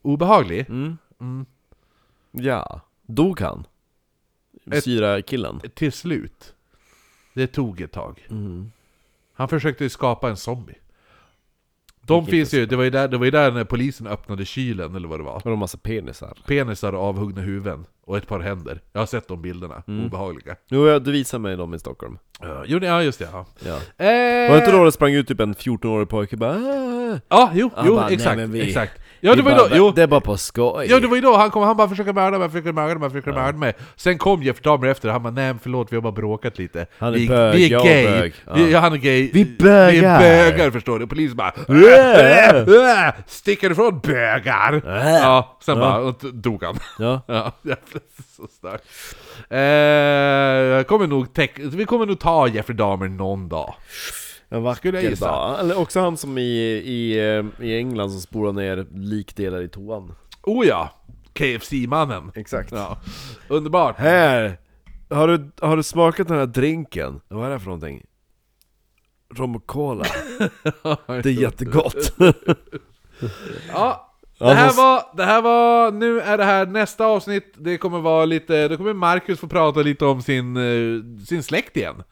[0.02, 0.66] Obehaglig.
[0.70, 1.46] Mm.
[2.32, 3.68] Ja, dog han?
[4.72, 5.62] Ett- Syra-killen?
[5.74, 6.56] Till slut.
[7.34, 8.28] Det tog ett tag.
[8.30, 8.72] Mm.
[9.34, 10.76] Han försökte ju skapa en zombie.
[12.08, 14.96] De finns ju, det var ju, där, det var ju där när polisen öppnade kylen
[14.96, 15.34] eller vad det var.
[15.44, 16.38] Har de massa penisar?
[16.48, 17.86] Penisar och avhuggna huvuden.
[18.06, 18.82] Och ett par händer.
[18.94, 19.84] Jag har sett de bilderna.
[20.06, 20.56] Obehagliga.
[20.70, 22.18] Jo, ja, du visade mig dem i Stockholm.
[22.42, 23.28] Ja, jo, ja just det.
[23.32, 23.46] Ja.
[23.66, 23.76] Ja.
[24.06, 27.52] Eh, Var det inte då det sprang ut typ en 14-årig pojke bara "Ah." Ja,
[27.54, 28.38] jo, Han jo bara, "Nej, exakt.
[28.38, 29.02] men vi- exakt.
[29.26, 29.92] Ja, det Vi var ju bara, jo.
[29.92, 30.88] Det är bara på skoj!
[30.90, 33.10] Ja det var ju då han kom, han bara försöker mörda mig, försöker mörda mig,
[33.10, 36.12] försöker mörda mig Sen kom Jeff Dahmer efter, han bara nej förlåt vi har bara
[36.12, 38.34] bråkat lite Han är vi, bög, vi är jag gay, bög.
[38.56, 38.80] Vi, Ja.
[38.80, 40.22] han är gay Vi Vi bögar.
[40.22, 43.08] är bögar förstår du, polisen bara Äh.
[43.08, 44.74] äh, Sticker ifrån bögar!
[44.86, 45.14] Äh.
[45.22, 45.82] Ja, sen Ja.
[45.84, 47.22] bara och dog han Ja.
[47.28, 47.52] Ja,
[48.38, 48.84] så starkt
[49.50, 51.28] eh, kommer nog
[51.78, 53.74] Vi kommer nog ta Jeffrey Dahmer någon dag
[54.54, 55.26] En vacker Skulle jag gissa.
[55.32, 55.60] dag.
[55.60, 56.42] Eller också han som i,
[56.86, 60.16] i, eh, i England som spolar ner likdelar i toan.
[60.44, 60.90] Oh ja!
[61.34, 62.72] KFC-mannen Exakt.
[62.72, 62.98] ja.
[63.48, 63.98] Underbart!
[63.98, 64.58] Här!
[65.10, 67.22] Har du, har du smakat den här drinken?
[67.28, 68.06] Vad är det för någonting?
[69.36, 70.06] Rom och cola.
[71.08, 72.14] Det är jättegott.
[73.74, 77.78] Ja, Ja, det här var, det här var, nu är det här nästa avsnitt, det
[77.78, 82.04] kommer vara lite, då kommer Marcus få prata lite om sin, eh, sin släkt igen.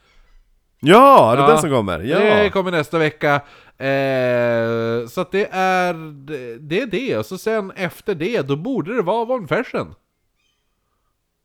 [0.83, 1.47] Ja, det är Ja.
[1.51, 1.99] den som kommer.
[1.99, 2.19] Ja.
[2.19, 3.35] Det kommer nästa vecka.
[3.77, 5.93] Eh, så att det är
[6.25, 9.95] det, det är det, och så sen efter det, då borde det vara Von Fersen.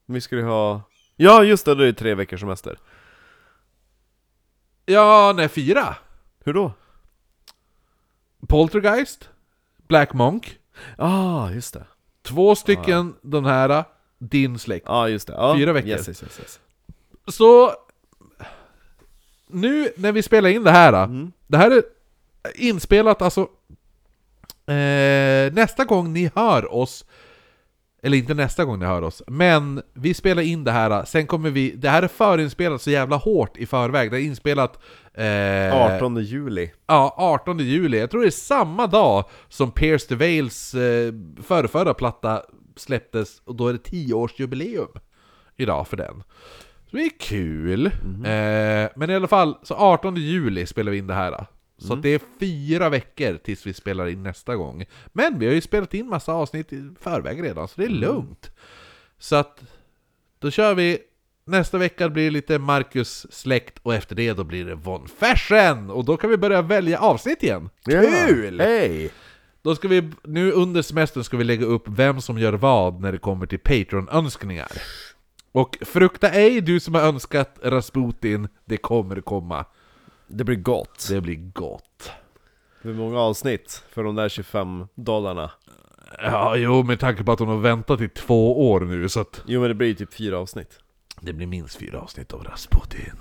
[0.06, 0.82] Vi skulle ha...
[1.16, 2.78] Ja, just det, det är tre veckors semester.
[4.86, 5.96] Ja, nej, fyra.
[6.44, 6.72] Hur då?
[8.48, 9.28] Poltergeist,
[9.88, 10.58] Black Monk,
[10.98, 11.84] Ah, just det.
[12.22, 13.84] två stycken de här,
[14.18, 14.86] din släkt.
[14.88, 15.32] Ja, ah, just det.
[15.34, 15.54] Ja.
[15.56, 15.88] Fyra veckor.
[15.90, 16.60] Yes, yes, yes.
[17.28, 17.72] Så
[19.48, 21.32] nu när vi spelar in det här, Mm.
[21.46, 21.82] det här är
[22.54, 23.40] inspelat alltså
[24.66, 27.04] eh, nästa gång ni hör oss,
[28.02, 31.50] eller inte nästa gång ni hör oss, men vi spelar in det här, sen kommer
[31.50, 34.78] vi, det här är förinspelat så jävla hårt i förväg, det är inspelat
[35.14, 36.70] eh, 18 juli.
[36.86, 37.98] Ja, 18 juli.
[38.00, 41.12] Jag tror det är samma dag som Pierce the Veils eh,
[41.42, 42.42] förrförra platta
[42.76, 44.98] släpptes, och då är det 10-årsjubileum
[45.56, 46.22] idag för den.
[46.90, 47.86] Så det är kul.
[47.86, 51.46] Eh, men i alla fall, så 18 juli spelar vi in det här.
[51.78, 54.84] Så att det är fyra veckor tills vi spelar in nästa gång.
[55.12, 58.50] Men vi har ju spelat in massa avsnitt i förväg redan, så det är lugnt.
[59.18, 59.62] Så att
[60.38, 60.98] då kör vi
[61.48, 65.90] Nästa vecka blir det lite Marcus släkt och efter det då blir det Von Fersen!
[65.90, 67.70] Och då kan vi börja välja avsnitt igen!
[67.84, 68.60] Kul!
[68.60, 69.10] Hej!
[69.62, 73.12] Då ska vi, nu under semestern ska vi lägga upp vem som gör vad när
[73.12, 74.68] det kommer till Patreon-önskningar.
[75.56, 79.64] Och frukta ej du som har önskat Rasputin, det kommer komma.
[80.26, 81.06] Det blir gott.
[81.10, 82.10] Det blir gott.
[82.82, 85.50] Hur många avsnitt för de där 25 dollarna?
[86.22, 89.42] Ja, jo, med tanke på att hon har väntat i två år nu så att
[89.46, 90.78] Jo men det blir ju typ fyra avsnitt.
[91.20, 93.20] det blir minst fyra avsnitt av Rasputin.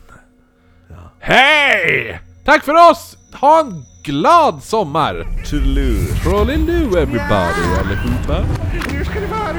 [1.19, 2.21] Hej!
[2.45, 3.17] Tack för oss!
[3.33, 5.27] Ha en glad sommar!
[5.49, 6.05] Toodaloo!
[6.23, 8.45] Trolliloo everybody allihopa!
[8.91, 9.53] Nu ska det vara